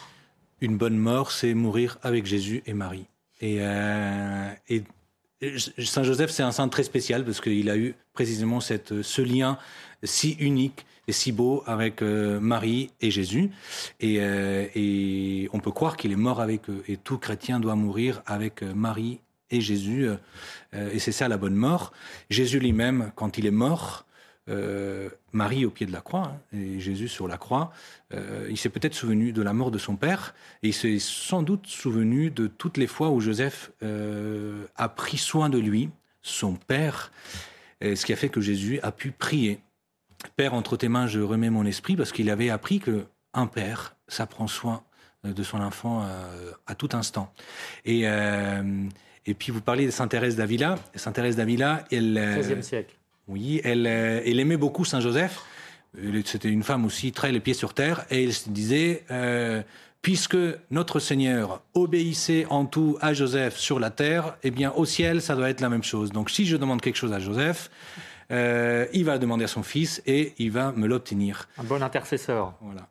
Une 0.62 0.78
bonne 0.78 0.96
mort, 0.96 1.34
c'est 1.34 1.54
mourir 1.54 1.98
avec 2.02 2.26
Jésus 2.26 2.64
et 2.66 2.74
Marie. 2.74 3.08
Et, 3.42 3.58
euh, 3.60 4.48
Joseph, 5.78 6.32
c'est 6.32 6.44
un 6.44 6.52
saint 6.52 6.70
très 6.70 6.84
spécial 6.84 7.26
parce 7.26 7.42
qu'il 7.42 7.70
a 7.70 7.78
eu 7.78 7.96
précisément 8.14 8.62
cette, 8.62 9.02
ce 9.02 9.22
lien 9.22 9.58
si 10.04 10.32
unique 10.40 10.86
et 11.08 11.12
si 11.12 11.34
beau 11.34 11.64
avec 11.66 12.02
euh, 12.02 12.40
Marie 12.40 12.92
et 13.02 13.12
Jésus. 13.12 13.52
Et, 14.00 14.16
et, 14.16 15.50
on 15.52 15.60
peut 15.60 15.72
croire 15.72 15.98
qu'il 15.98 16.12
est 16.12 16.18
mort 16.18 16.40
avec 16.40 16.70
eux. 16.70 16.84
Et 16.88 16.98
tout 16.98 17.18
chrétien 17.18 17.60
doit 17.60 17.76
mourir 17.76 18.22
avec 18.26 18.62
Marie 18.62 19.20
et 19.52 19.60
Jésus. 19.60 20.08
et 20.74 21.00
c'est 21.00 21.12
ça 21.12 21.28
la 21.28 21.38
bonne 21.38 21.56
mort. 21.56 21.92
Jésus 22.30 22.60
lui-même, 22.60 23.12
quand 23.16 23.38
il 23.38 23.46
est 23.46 23.52
mort, 23.52 24.06
euh, 24.50 25.08
Marie 25.32 25.66
au 25.66 25.70
pied 25.70 25.86
de 25.86 25.94
la 25.94 26.02
croix 26.02 26.34
hein, 26.36 26.58
et 26.58 26.80
Jésus 26.82 27.08
sur 27.08 27.30
la 27.30 27.38
croix, 27.38 27.72
euh, 28.14 28.46
il 28.50 28.58
s'est 28.58 28.70
peut-être 28.70 28.94
souvenu 28.94 29.32
de 29.32 29.42
la 29.42 29.54
mort 29.54 29.72
de 29.72 29.78
son 29.78 29.96
père 29.96 30.36
et 30.64 30.68
il 30.68 30.74
s'est 30.74 31.00
sans 31.00 31.44
doute 31.44 31.66
souvenu 31.66 32.30
de 32.30 32.48
toutes 32.48 32.76
les 32.76 32.88
fois 32.88 33.10
où 33.10 33.22
Joseph 33.22 33.72
euh, 33.84 34.66
a 34.76 34.90
pris 34.90 35.18
soin 35.18 35.50
de 35.50 35.58
lui, 35.58 35.90
son 36.22 36.56
père, 36.56 37.12
ce 37.82 38.06
qui 38.06 38.14
a 38.14 38.16
fait 38.16 38.30
que 38.30 38.40
Jésus 38.40 38.80
a 38.82 38.94
pu 38.94 39.12
prier. 39.12 39.60
Père, 40.38 40.54
entre 40.54 40.78
tes 40.78 40.88
mains, 40.88 41.06
je 41.06 41.20
remets 41.20 41.50
mon 41.50 41.66
esprit 41.66 41.98
parce 41.98 42.14
qu'il 42.14 42.30
avait 42.30 42.50
appris 42.50 42.80
que 42.80 43.06
un 43.34 43.46
père, 43.46 43.98
ça 44.08 44.26
prend 44.26 44.48
soin 44.48 44.84
de 45.26 45.44
son 45.44 45.60
enfant 45.60 46.08
à 46.66 46.76
tout 46.76 46.88
instant. 46.94 47.34
Et, 47.84 48.04
et 48.04 49.34
puis 49.34 49.52
vous 49.52 49.60
parlez 49.60 49.86
de 49.86 49.92
Sainte 49.92 50.12
Thérèse 50.12 50.38
d'Avila. 50.38 50.80
Sainte 50.96 51.16
Thérèse 51.16 51.36
d'Avila, 51.36 51.84
elle... 51.92 52.18
16e 52.18 52.62
siècle 52.62 52.96
oui, 53.28 53.62
elle, 53.64 53.88
euh, 53.88 54.22
elle 54.26 54.40
aimait 54.40 54.58
beaucoup 54.58 54.86
Saint 54.86 55.00
Joseph. 55.00 55.44
C'était 56.26 56.50
une 56.50 56.64
femme 56.64 56.86
aussi 56.86 57.12
très 57.12 57.32
les 57.32 57.40
pieds 57.40 57.54
sur 57.54 57.74
terre. 57.74 58.06
Et 58.10 58.24
elle 58.24 58.34
se 58.34 58.50
disait, 58.50 59.04
euh, 59.12 59.62
puisque 60.02 60.38
notre 60.72 61.00
Seigneur 61.00 61.62
obéissait 61.74 62.46
en 62.50 62.66
tout 62.66 62.98
à 63.00 63.14
Joseph 63.14 63.58
sur 63.58 63.80
la 63.80 63.92
terre, 63.92 64.36
eh 64.44 64.52
bien 64.52 64.72
au 64.72 64.86
ciel, 64.86 65.22
ça 65.22 65.36
doit 65.36 65.50
être 65.50 65.62
la 65.62 65.70
même 65.70 65.84
chose. 65.84 66.12
Donc 66.12 66.30
si 66.30 66.46
je 66.46 66.58
demande 66.58 66.82
quelque 66.82 66.98
chose 66.98 67.14
à 67.14 67.20
Joseph, 67.20 67.70
euh, 68.32 68.86
il 68.94 69.06
va 69.06 69.18
demander 69.18 69.46
à 69.46 69.48
son 69.48 69.64
fils 69.64 70.02
et 70.06 70.34
il 70.38 70.52
va 70.52 70.72
me 70.72 70.88
l'obtenir. 70.88 71.48
Un 71.58 71.64
bon 71.64 71.82
intercesseur. 71.82 72.56
Voilà. 72.62 72.88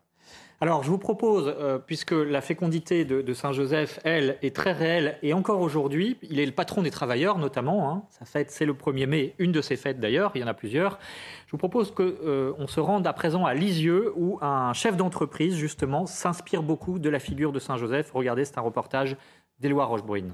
Alors, 0.63 0.85
je 0.85 0.91
vous 0.91 0.99
propose, 0.99 1.53
euh, 1.59 1.81
puisque 1.85 2.13
la 2.13 2.41
fécondité 2.41 3.05
de, 3.05 3.35
Saint 3.35 3.51
Joseph, 3.51 3.99
elle, 4.05 4.39
est 4.43 4.55
très 4.55 4.71
réelle, 4.71 5.19
et 5.21 5.33
encore 5.33 5.61
aujourd'hui, 5.61 6.19
il 6.23 6.39
est 6.39 6.47
le 6.47 6.53
patron 6.53 6.83
des 6.83 6.93
travailleurs, 6.93 7.37
notamment. 7.37 7.91
Hein. 7.91 8.05
sa 8.11 8.25
fête, 8.25 8.53
c'est 8.53 8.65
le 8.65 8.73
1er 8.73 9.07
mai, 9.07 9.35
une 9.41 9.51
de 9.51 9.61
ses 9.61 9.75
fêtes 9.75 9.99
d'ailleurs, 9.99 10.31
il 10.37 10.41
y 10.41 10.45
en 10.45 10.47
a 10.47 10.55
plusieurs. 10.55 11.01
Je 11.47 11.51
vous 11.51 11.59
propose 11.59 11.91
qu'on 11.91 12.05
euh, 12.05 12.67
se 12.69 12.79
rende 12.79 13.09
à 13.09 13.13
présent 13.13 13.45
à 13.45 13.55
Lisieux, 13.55 14.13
où 14.15 14.39
un 14.41 14.73
chef 14.73 14.97
d'entreprise, 14.97 15.57
justement, 15.57 16.07
s'inspire 16.07 16.63
beaucoup 16.63 17.01
de 17.01 17.11
la 17.11 17.19
figure 17.19 17.51
de 17.51 17.59
Saint 17.59 17.77
Joseph. 17.77 18.13
Regardez, 18.15 18.45
c'est 18.45 18.59
un 18.59 18.63
reportage 18.63 19.17
d'Éloi 19.59 19.85
Rochebrune. 19.85 20.33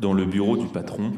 Dans 0.00 0.14
le 0.14 0.24
bureau 0.24 0.56
du 0.56 0.68
patron, 0.68 1.12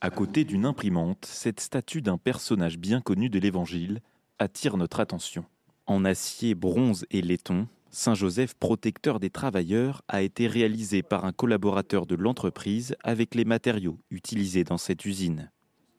à 0.00 0.10
côté 0.10 0.44
d'une 0.44 0.66
imprimante, 0.66 1.26
cette 1.26 1.58
statue 1.58 2.00
d'un 2.00 2.16
personnage 2.16 2.78
bien 2.78 3.00
connu 3.00 3.28
de 3.28 3.40
l'Évangile 3.40 3.98
attire 4.38 4.76
notre 4.76 5.00
attention. 5.00 5.44
En 5.86 6.06
acier, 6.06 6.54
bronze 6.54 7.04
et 7.10 7.20
laiton, 7.20 7.68
Saint-Joseph, 7.90 8.54
protecteur 8.54 9.20
des 9.20 9.28
travailleurs, 9.28 10.02
a 10.08 10.22
été 10.22 10.46
réalisé 10.46 11.02
par 11.02 11.26
un 11.26 11.32
collaborateur 11.32 12.06
de 12.06 12.14
l'entreprise 12.14 12.96
avec 13.04 13.34
les 13.34 13.44
matériaux 13.44 13.98
utilisés 14.10 14.64
dans 14.64 14.78
cette 14.78 15.04
usine. 15.04 15.50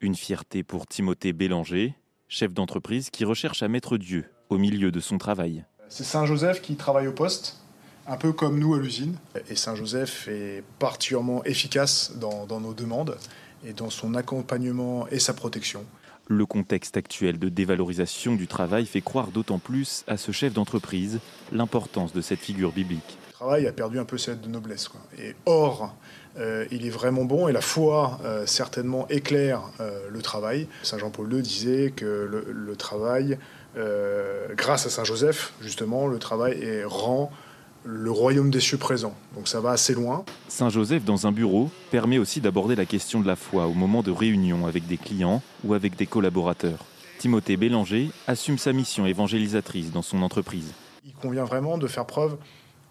Une 0.02 0.15
fierté 0.15 0.63
pour 0.63 0.88
Timothée 0.88 1.34
Bélanger, 1.34 1.95
chef 2.28 2.52
d'entreprise 2.52 3.12
qui 3.12 3.26
recherche 3.26 3.62
à 3.62 3.67
mettre 3.67 3.98
Dieu 3.98 4.26
au 4.50 4.58
milieu 4.58 4.91
de 4.91 5.00
son 5.00 5.19
travail. 5.19 5.63
C'est 5.88 6.04
Saint-Joseph 6.04 6.62
qui 6.62 6.76
travaille 6.76 7.08
au 7.08 7.13
poste, 7.13 7.62
un 8.08 8.17
peu 8.17 8.34
comme 8.34 8.60
nous 8.60 8.74
à 8.74 8.80
l'usine. 8.80 9.17
Et 9.50 9.56
Saint-Joseph 9.56 10.28
est 10.28 10.63
particulièrement 10.80 11.43
efficace 11.43 12.13
dans, 12.17 12.60
nos 12.60 12.74
demandes 12.74 13.17
et 13.63 13.74
dans 13.74 13.91
son 13.91 14.15
accompagnement 14.15 15.08
et 15.10 15.19
sa 15.19 15.34
protection. 15.34 15.86
Le 16.27 16.47
contexte 16.47 16.97
actuel 16.97 17.38
de 17.38 17.49
dévalorisation 17.49 18.33
du 18.33 18.47
travail 18.47 18.88
fait 18.88 19.01
croire 19.01 19.27
d'autant 19.27 19.59
plus 19.59 20.03
à 20.07 20.17
ce 20.17 20.31
chef 20.31 20.53
d'entreprise 20.53 21.19
l'importance 21.51 22.13
de 22.13 22.21
cette 22.21 22.39
figure 22.39 22.71
biblique. 22.71 23.17
Le 23.27 23.33
travail 23.33 23.67
a 23.67 23.71
perdu 23.71 23.99
un 23.99 24.05
peu 24.05 24.17
cette 24.17 24.47
noblesse. 24.47 24.89
Or, 25.45 25.93
euh, 26.39 26.65
il 26.71 26.88
est 26.88 26.89
vraiment 26.89 27.25
bon 27.25 27.47
et 27.47 27.51
la 27.51 27.61
foi 27.61 28.19
euh, 28.25 28.47
certainement 28.47 29.07
éclaire 29.09 29.61
euh, 29.79 30.07
le 30.09 30.21
travail. 30.23 30.67
Saint 30.81 30.97
Jean-Paul 30.97 31.31
II 31.31 31.41
disait 31.43 31.93
que 31.95 32.27
le, 32.51 32.75
travail, 32.75 33.38
grâce 34.55 34.88
à 34.88 34.89
Saint 34.89 35.03
Joseph, 35.03 35.53
justement, 35.61 36.07
le 36.07 36.17
travail 36.17 36.59
est, 36.63 36.83
rend 36.85 37.31
le 37.86 38.10
royaume 38.10 38.50
des 38.50 38.60
cieux 38.60 38.78
présent. 38.78 39.13
Donc 39.36 39.48
ça 39.48 39.62
va 39.62 39.71
assez 39.71 39.93
loin. 39.93 40.26
Saint 40.48 40.69
Joseph 40.69 41.06
dans 41.06 41.28
un 41.28 41.32
bureau 41.32 41.69
permet 41.91 42.17
aussi 42.17 42.41
d'aborder 42.41 42.76
la 42.76 42.86
question 42.86 43.21
de 43.21 43.28
la 43.28 43.36
foi 43.36 43.67
au 43.67 43.74
moment 43.74 44.02
de 44.02 44.12
réunion 44.12 44.65
avec 44.65 44.88
des 44.88 44.98
clients 44.98 45.41
ou 45.63 45.74
avec 45.74 45.95
des 45.95 46.08
collaborateurs. 46.08 46.80
Timothée 47.19 47.58
Bélanger 47.58 48.10
assume 48.28 48.58
sa 48.58 48.74
mission 48.74 49.06
évangélisatrice 49.06 49.91
dans 49.91 50.02
son 50.02 50.21
entreprise. 50.24 50.74
Il 51.06 51.13
convient 51.13 51.45
vraiment 51.45 51.78
de 51.78 51.88
faire 51.88 52.06
preuve, 52.06 52.38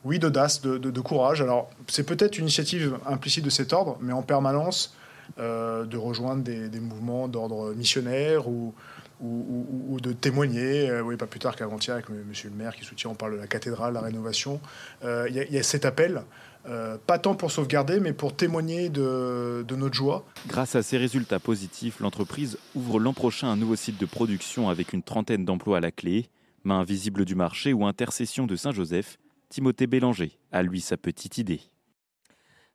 oui, 0.05 0.19
d'audace, 0.19 0.63
de, 0.63 1.01
courage. 1.01 1.43
Alors 1.43 1.69
c'est 1.89 2.07
peut-être 2.07 2.39
une 2.39 2.45
initiative 2.45 2.97
implicite 3.07 3.45
de 3.45 3.51
cet 3.51 3.73
ordre, 3.73 3.99
mais 4.01 4.13
en 4.13 4.23
permanence 4.23 4.95
euh, 5.39 5.85
de 5.85 5.97
rejoindre 5.97 6.43
des, 6.43 6.69
des 6.69 6.81
mouvements 6.81 7.27
d'ordre 7.29 7.75
missionnaire 7.75 8.49
ou, 8.49 8.75
ou, 9.21 9.99
de 10.01 10.13
témoigner. 10.13 10.91
Euh, 10.91 11.17
pas 11.17 11.27
plus 11.27 11.41
tard 11.41 11.57
qu'avant-hier 11.57 11.95
avec 11.95 12.09
Monsieur 12.09 12.51
le 12.51 12.57
maire 12.57 12.75
qui 12.75 12.85
soutient, 12.85 13.11
on 13.11 13.15
parle 13.15 13.35
de 13.35 13.39
la 13.39 13.47
cathédrale, 13.47 13.95
la 13.95 14.01
rénovation. 14.01 14.61
Euh, 15.05 15.27
il 15.29 15.37
y, 15.37 15.59
a 15.59 15.63
cet 15.63 15.85
appel, 15.85 16.23
euh, 16.69 16.97
pas 17.07 17.19
tant 17.19 17.35
pour 17.35 17.51
sauvegarder, 17.51 18.01
mais 18.01 18.13
pour 18.13 18.35
témoigner 18.35 18.89
de, 18.89 19.65
de, 19.67 19.77
notre 19.77 19.95
joie. 19.95 20.25
Grâce 20.49 20.75
à 20.75 20.83
ces 20.83 20.97
résultats 20.97 21.39
positifs, 21.39 22.01
l'entreprise 22.01 22.59
ouvre 22.75 22.99
l'an 22.99 23.13
prochain 23.13 23.49
un 23.49 23.57
nouveau 23.57 23.77
site 23.77 24.01
de 24.01 24.07
production 24.07 24.69
avec 24.69 24.93
une 24.93 25.03
trentaine 25.03 25.45
d'emplois 25.45 25.79
à 25.79 25.81
la 25.81 25.93
clé. 25.93 26.29
Main 26.65 26.81
invisible 26.81 27.25
du 27.25 27.35
marché 27.35 27.73
ou 27.73 27.87
intercession 27.87 28.47
de 28.47 28.57
Saint-Joseph, 28.57 29.19
Timothée 29.51 29.87
Bélanger 29.87 30.39
a 30.51 30.63
lui 30.63 30.81
sa 30.81 30.97
petite 30.97 31.39
idée. 31.39 31.61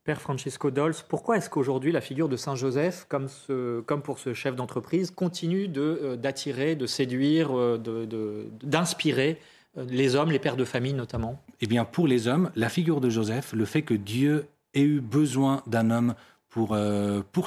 Père 0.09 0.21
Francesco 0.21 0.71
Dols, 0.71 0.95
pourquoi 1.07 1.37
est-ce 1.37 1.51
qu'aujourd'hui 1.51 1.91
la 1.91 2.01
figure 2.01 2.29
de 2.29 2.35
Saint 2.35 2.55
Joseph, 2.55 3.05
comme, 3.07 4.01
pour 4.01 4.17
ce 4.17 4.33
chef 4.33 4.55
d'entreprise, 4.55 5.11
continue 5.11 5.71
euh, 5.77 6.15
d'attirer, 6.15 6.75
de, 6.75 6.87
séduire, 6.87 7.55
euh, 7.55 8.49
d'inspirer 8.63 9.39
euh, 9.77 9.85
les 9.87 10.15
hommes, 10.15 10.31
les 10.31 10.39
pères 10.39 10.55
de 10.55 10.65
famille 10.65 10.95
notamment? 10.95 11.39
Eh 11.61 11.67
bien, 11.67 11.85
pour 11.85 12.07
les 12.07 12.27
hommes, 12.27 12.49
la 12.55 12.69
figure 12.69 13.01
de 13.01 13.11
Joseph, 13.11 13.53
le 13.53 13.65
fait 13.65 13.83
que 13.83 13.93
Dieu 13.93 14.47
ait 14.73 14.81
eu 14.81 14.99
besoin 14.99 15.61
d'un 15.67 15.91
homme 15.91 16.15
pour, 16.49 16.75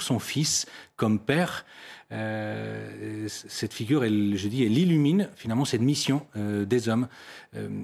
son 0.01 0.21
fils 0.21 0.67
comme 0.95 1.19
père, 1.19 1.67
cette 2.11 3.73
figure, 3.73 4.05
je 4.05 4.49
dis, 4.49 4.63
elle 4.63 4.79
illumine 4.79 5.29
finalement 5.35 5.65
cette 5.65 5.81
mission 5.81 6.25
des 6.37 6.89
hommes. 6.89 7.09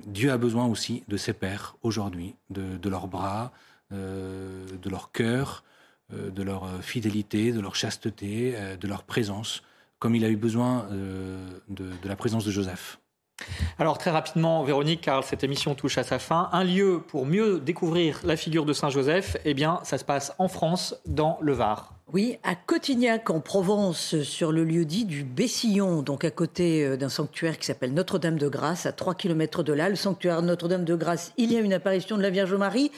Dieu 0.07 0.31
a 0.31 0.39
besoin 0.39 0.67
aussi 0.67 1.03
de 1.09 1.17
ses 1.17 1.33
pères 1.33 1.75
aujourd'hui, 1.83 2.37
de, 2.51 2.89
leurs 2.89 3.09
bras, 3.09 3.53
de 3.91 4.91
leur 4.91 5.13
cœur, 5.13 5.65
euh, 6.15 6.31
de 6.31 6.43
leur 6.43 6.65
euh, 6.65 6.81
fidélité, 6.81 7.53
de 7.53 7.61
leur 7.61 7.77
chasteté, 7.77 8.55
de 8.81 8.89
leur 8.89 9.03
présence, 9.03 9.63
comme 9.99 10.15
il 10.15 10.25
a 10.25 10.31
eu 10.31 10.37
besoin 10.37 10.87
de, 11.69 11.93
la 12.05 12.17
présence 12.17 12.47
de 12.47 12.51
Joseph. 12.51 12.99
Alors 13.79 13.99
très 13.99 14.11
rapidement, 14.11 14.65
Véronique, 14.65 15.03
car 15.03 15.23
cette 15.23 15.45
émission 15.45 15.75
touche 15.75 15.99
à 15.99 16.05
sa 16.05 16.19
fin, 16.19 16.49
un 16.53 16.65
lieu 16.65 17.03
pour 17.07 17.27
mieux 17.27 17.61
découvrir 17.61 18.21
la 18.25 18.37
figure 18.37 18.65
de 18.65 18.73
Saint 18.73 18.91
Joseph, 18.91 19.37
eh 19.45 19.55
bien, 19.55 19.81
ça 19.85 19.99
se 19.99 20.05
passe 20.05 20.33
en 20.39 20.49
France, 20.49 20.97
dans 21.07 21.39
le 21.41 21.53
Var. 21.53 21.93
Oui, 22.11 22.39
à 22.43 22.55
Cotignac, 22.55 23.29
en 23.29 23.41
Provence, 23.41 24.23
sur 24.23 24.51
le 24.51 24.65
lieu 24.65 24.87
dit 24.87 25.05
du 25.05 25.25
Bessillon, 25.25 26.01
donc 26.01 26.25
à 26.25 26.31
côté 26.31 26.97
d'un 26.97 27.11
sanctuaire 27.11 27.59
qui 27.59 27.67
s'appelle 27.67 27.93
Notre-Dame 27.93 28.39
de 28.39 28.49
Grâce, 28.49 28.87
à 28.87 28.93
3 28.93 29.15
km 29.15 29.63
de 29.63 29.75
là. 29.75 29.91
Le 29.91 29.97
sanctuaire 29.97 30.41
Notre-Dame 30.41 30.85
de 30.85 30.95
Grâce, 30.95 31.33
il 31.37 31.53
y 31.53 31.57
a 31.57 31.61
une 31.61 31.75
apparition 31.75 32.17
de 32.17 32.23
la 32.23 32.31
Vierge 32.31 32.55
Marie. 32.55 32.91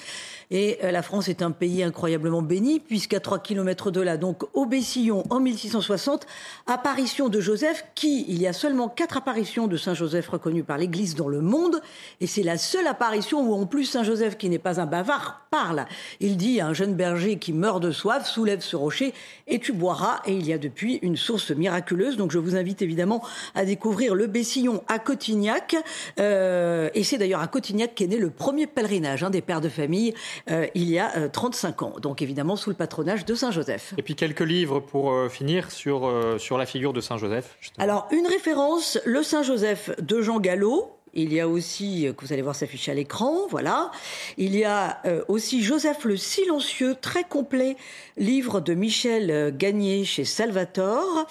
Et 0.50 0.78
euh, 0.82 0.90
la 0.90 1.02
France 1.02 1.28
est 1.28 1.42
un 1.42 1.50
pays 1.50 1.82
incroyablement 1.82 2.42
béni, 2.42 2.80
puisqu'à 2.80 3.20
3 3.20 3.38
km 3.38 3.90
de 3.90 4.00
là, 4.00 4.16
donc 4.16 4.44
au 4.54 4.66
Bessillon, 4.66 5.22
en 5.30 5.40
1660, 5.40 6.26
apparition 6.66 7.28
de 7.28 7.40
Joseph, 7.40 7.84
qui, 7.94 8.24
il 8.28 8.40
y 8.40 8.46
a 8.46 8.52
seulement 8.52 8.88
quatre 8.88 9.16
apparitions 9.16 9.66
de 9.66 9.76
Saint 9.76 9.94
Joseph 9.94 10.28
reconnues 10.28 10.64
par 10.64 10.78
l'Église 10.78 11.14
dans 11.14 11.28
le 11.28 11.40
monde, 11.40 11.80
et 12.20 12.26
c'est 12.26 12.42
la 12.42 12.58
seule 12.58 12.86
apparition 12.86 13.48
où 13.48 13.54
en 13.54 13.66
plus 13.66 13.84
Saint 13.84 14.04
Joseph, 14.04 14.36
qui 14.38 14.48
n'est 14.48 14.58
pas 14.58 14.80
un 14.80 14.86
bavard, 14.86 15.40
parle. 15.50 15.84
Il 16.20 16.36
dit 16.36 16.60
à 16.60 16.66
un 16.66 16.72
jeune 16.72 16.94
berger 16.94 17.36
qui 17.36 17.52
meurt 17.52 17.82
de 17.82 17.90
soif, 17.90 18.26
soulève 18.26 18.60
ce 18.60 18.76
rocher 18.76 19.12
et 19.46 19.58
tu 19.58 19.72
boiras. 19.72 20.20
Et 20.26 20.34
il 20.34 20.46
y 20.46 20.52
a 20.52 20.58
depuis 20.58 20.98
une 21.02 21.16
source 21.16 21.50
miraculeuse. 21.50 22.16
Donc 22.16 22.30
je 22.30 22.38
vous 22.38 22.56
invite 22.56 22.82
évidemment 22.82 23.22
à 23.54 23.64
découvrir 23.64 24.14
le 24.14 24.26
Bessillon 24.26 24.82
à 24.88 24.98
Cotignac. 24.98 25.76
Euh, 26.18 26.88
et 26.94 27.04
c'est 27.04 27.18
d'ailleurs 27.18 27.40
à 27.40 27.48
Cotignac 27.48 27.94
qu'est 27.94 28.06
né 28.06 28.16
le 28.16 28.30
premier 28.30 28.66
pèlerinage 28.66 29.24
hein, 29.24 29.30
des 29.30 29.42
pères 29.42 29.60
de 29.60 29.68
famille 29.68 30.14
euh, 30.50 30.66
il 30.74 30.88
y 30.88 30.98
a 30.98 31.28
35 31.28 31.82
euh, 31.82 31.86
ans. 31.86 31.94
Donc 32.00 32.22
évidemment 32.22 32.56
sous 32.56 32.70
le 32.70 32.76
patronage 32.76 33.24
de 33.24 33.34
Saint 33.34 33.50
Joseph. 33.50 33.94
Et 33.98 34.02
puis 34.02 34.14
quelques 34.14 34.40
livres 34.40 34.80
pour 34.80 35.12
finir 35.30 35.70
sur, 35.70 36.12
sur 36.38 36.58
la 36.58 36.66
figure 36.66 36.92
de 36.92 37.00
Saint 37.00 37.16
Joseph. 37.16 37.56
Alors 37.78 38.08
une 38.10 38.26
référence, 38.26 38.98
le 39.04 39.22
Saint 39.22 39.42
Joseph 39.42 39.90
de 40.00 40.20
Jean 40.20 40.40
Gallo, 40.40 40.99
il 41.14 41.32
y 41.32 41.40
a 41.40 41.48
aussi, 41.48 42.08
que 42.16 42.24
vous 42.24 42.32
allez 42.32 42.42
voir 42.42 42.54
s'afficher 42.54 42.92
à 42.92 42.94
l'écran, 42.94 43.46
voilà. 43.48 43.90
Il 44.36 44.56
y 44.56 44.64
a 44.64 45.02
aussi 45.28 45.62
Joseph 45.62 46.04
le 46.04 46.16
Silencieux, 46.16 46.96
très 47.00 47.24
complet, 47.24 47.76
livre 48.16 48.60
de 48.60 48.74
Michel 48.74 49.54
Gagné 49.56 50.04
chez 50.04 50.24
Salvator. 50.24 51.26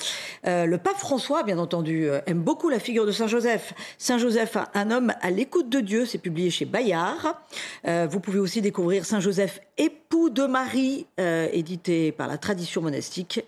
le 0.45 0.77
pape 0.77 0.97
François, 0.97 1.43
bien 1.43 1.57
entendu, 1.57 2.09
aime 2.25 2.41
beaucoup 2.41 2.69
la 2.69 2.79
figure 2.79 3.05
de 3.05 3.11
Saint 3.11 3.27
Joseph. 3.27 3.73
Saint 3.97 4.17
Joseph, 4.17 4.57
un 4.73 4.91
homme 4.91 5.13
à 5.21 5.31
l'écoute 5.31 5.69
de 5.69 5.79
Dieu, 5.79 6.05
c'est 6.05 6.17
publié 6.17 6.49
chez 6.49 6.65
Bayard. 6.65 7.41
vous 7.85 8.19
pouvez 8.19 8.39
aussi 8.39 8.61
découvrir 8.61 9.05
Saint 9.05 9.19
Joseph, 9.19 9.59
époux 9.77 10.29
de 10.29 10.45
Marie, 10.45 11.07
édité 11.17 12.11
par 12.11 12.27
la 12.27 12.37
tradition 12.37 12.81
monastique. 12.81 13.41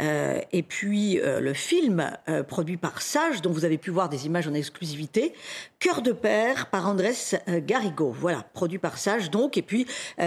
Euh, 0.00 0.40
et 0.52 0.62
puis 0.62 1.20
euh, 1.20 1.40
le 1.40 1.52
film 1.54 2.10
euh, 2.28 2.42
produit 2.42 2.76
par 2.76 3.02
Sage, 3.02 3.42
dont 3.42 3.50
vous 3.50 3.64
avez 3.64 3.78
pu 3.78 3.90
voir 3.90 4.08
des 4.08 4.26
images 4.26 4.46
en 4.46 4.54
exclusivité, 4.54 5.32
Cœur 5.78 6.02
de 6.02 6.12
père 6.12 6.70
par 6.70 6.88
Andrés 6.88 7.14
Garrigo. 7.46 8.10
Voilà, 8.10 8.44
produit 8.52 8.78
par 8.78 8.98
Sage 8.98 9.30
donc. 9.30 9.56
Et 9.56 9.62
puis, 9.62 9.86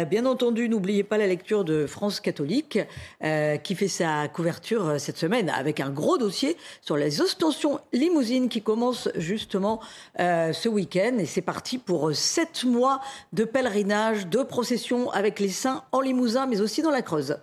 bien 0.10 0.26
entendu, 0.26 0.70
n'oubliez 0.70 1.04
pas 1.04 1.18
la 1.18 1.28
lecture 1.28 1.66
de 1.66 1.86
France 1.88 2.22
catholique, 2.22 2.80
qui 3.64 3.76
fait 3.76 3.90
sa 3.90 4.30
couverture 4.30 4.98
cette 4.98 5.18
semaine 5.18 5.50
avec 5.50 5.82
un 5.82 5.90
gros 5.90 6.18
dossier 6.18 6.56
sur 6.80 6.96
les 6.96 7.20
ostensions 7.20 7.82
limousines 7.92 8.48
qui 8.48 8.62
commence 8.62 9.10
justement 9.18 9.82
ce 10.18 10.70
week-end. 10.70 11.18
Et 11.20 11.26
c'est 11.26 11.42
parti 11.42 11.78
pour 11.78 12.16
sept 12.16 12.64
mois 12.64 13.02
de 13.34 13.44
pèlerinage, 13.44 14.28
de 14.28 14.44
procession 14.44 15.12
avec 15.12 15.42
les 15.42 15.50
saints 15.50 15.84
en 15.92 16.00
Limousin, 16.00 16.46
mais 16.46 16.62
aussi 16.62 16.82
dans 16.82 16.92
la 16.92 17.02
Creuse. 17.02 17.36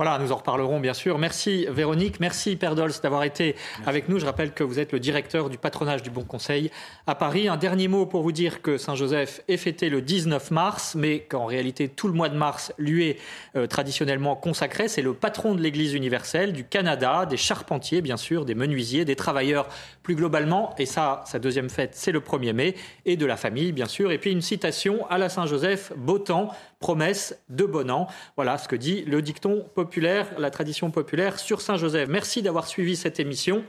Voilà, 0.00 0.16
nous 0.18 0.32
en 0.32 0.36
reparlerons 0.36 0.80
bien 0.80 0.94
sûr. 0.94 1.18
Merci 1.18 1.66
Véronique, 1.68 2.20
merci 2.20 2.56
Père 2.56 2.74
Dols 2.74 2.92
d'avoir 3.02 3.22
été 3.22 3.54
avec 3.84 4.08
nous. 4.08 4.18
Je 4.18 4.24
rappelle 4.24 4.52
que 4.52 4.64
vous 4.64 4.78
êtes 4.78 4.92
le 4.92 4.98
directeur 4.98 5.50
du 5.50 5.58
patronage 5.58 6.02
du 6.02 6.08
Bon 6.08 6.24
Conseil 6.24 6.70
à 7.06 7.14
Paris. 7.14 7.48
Un 7.48 7.58
dernier 7.58 7.86
mot 7.86 8.06
pour 8.06 8.22
vous 8.22 8.32
dire 8.32 8.62
que 8.62 8.78
Saint-Joseph 8.78 9.42
est 9.46 9.58
fêté 9.58 9.90
le 9.90 10.00
19 10.00 10.52
mars, 10.52 10.94
mais 10.94 11.18
qu'en 11.18 11.44
réalité 11.44 11.90
tout 11.90 12.08
le 12.08 12.14
mois 12.14 12.30
de 12.30 12.34
mars 12.34 12.72
lui 12.78 13.08
est 13.08 13.18
euh, 13.56 13.66
traditionnellement 13.66 14.36
consacré. 14.36 14.88
C'est 14.88 15.02
le 15.02 15.12
patron 15.12 15.54
de 15.54 15.60
l'Église 15.60 15.92
universelle, 15.92 16.54
du 16.54 16.64
Canada, 16.64 17.26
des 17.26 17.36
charpentiers 17.36 18.00
bien 18.00 18.16
sûr, 18.16 18.46
des 18.46 18.54
menuisiers, 18.54 19.04
des 19.04 19.16
travailleurs 19.16 19.68
plus 20.02 20.14
globalement. 20.14 20.74
Et 20.78 20.86
ça, 20.86 21.22
sa 21.26 21.38
deuxième 21.38 21.68
fête, 21.68 21.90
c'est 21.92 22.10
le 22.10 22.20
1er 22.20 22.54
mai, 22.54 22.74
et 23.04 23.18
de 23.18 23.26
la 23.26 23.36
famille 23.36 23.72
bien 23.72 23.84
sûr. 23.84 24.12
Et 24.12 24.16
puis 24.16 24.32
une 24.32 24.40
citation 24.40 25.06
à 25.10 25.18
la 25.18 25.28
Saint-Joseph, 25.28 25.92
beau 25.94 26.18
temps, 26.18 26.48
promesse 26.80 27.38
de 27.48 27.64
bon 27.64 27.90
an. 27.90 28.08
Voilà 28.34 28.58
ce 28.58 28.66
que 28.66 28.74
dit 28.74 29.02
le 29.02 29.22
dicton 29.22 29.64
populaire, 29.74 30.26
la 30.38 30.50
tradition 30.50 30.90
populaire 30.90 31.38
sur 31.38 31.60
Saint-Joseph. 31.60 32.08
Merci 32.08 32.42
d'avoir 32.42 32.66
suivi 32.66 32.96
cette 32.96 33.20
émission. 33.20 33.62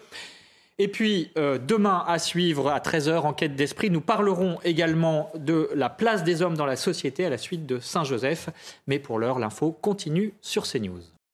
Et 0.80 0.88
puis, 0.88 1.30
euh, 1.38 1.60
demain 1.60 2.04
à 2.08 2.17
suivre 2.17 2.69
à 2.71 2.80
13h, 2.80 3.19
Enquête 3.19 3.56
d'esprit, 3.56 3.91
nous 3.91 4.02
parlerons 4.02 4.58
également 4.63 5.30
de 5.36 5.69
la 5.76 5.89
place 5.89 6.24
des 6.24 6.41
hommes 6.41 6.58
dans 6.58 6.65
la 6.65 6.78
société 6.78 7.24
à 7.24 7.30
la 7.30 7.38
suite 7.38 7.67
de 7.67 7.80
Saint-Joseph. 7.80 8.50
Mais 8.88 8.97
pour 8.97 9.19
l'heure, 9.19 9.38
l'info 9.38 9.71
continue 9.71 10.34
sur 10.41 10.63
CNews. 10.63 11.04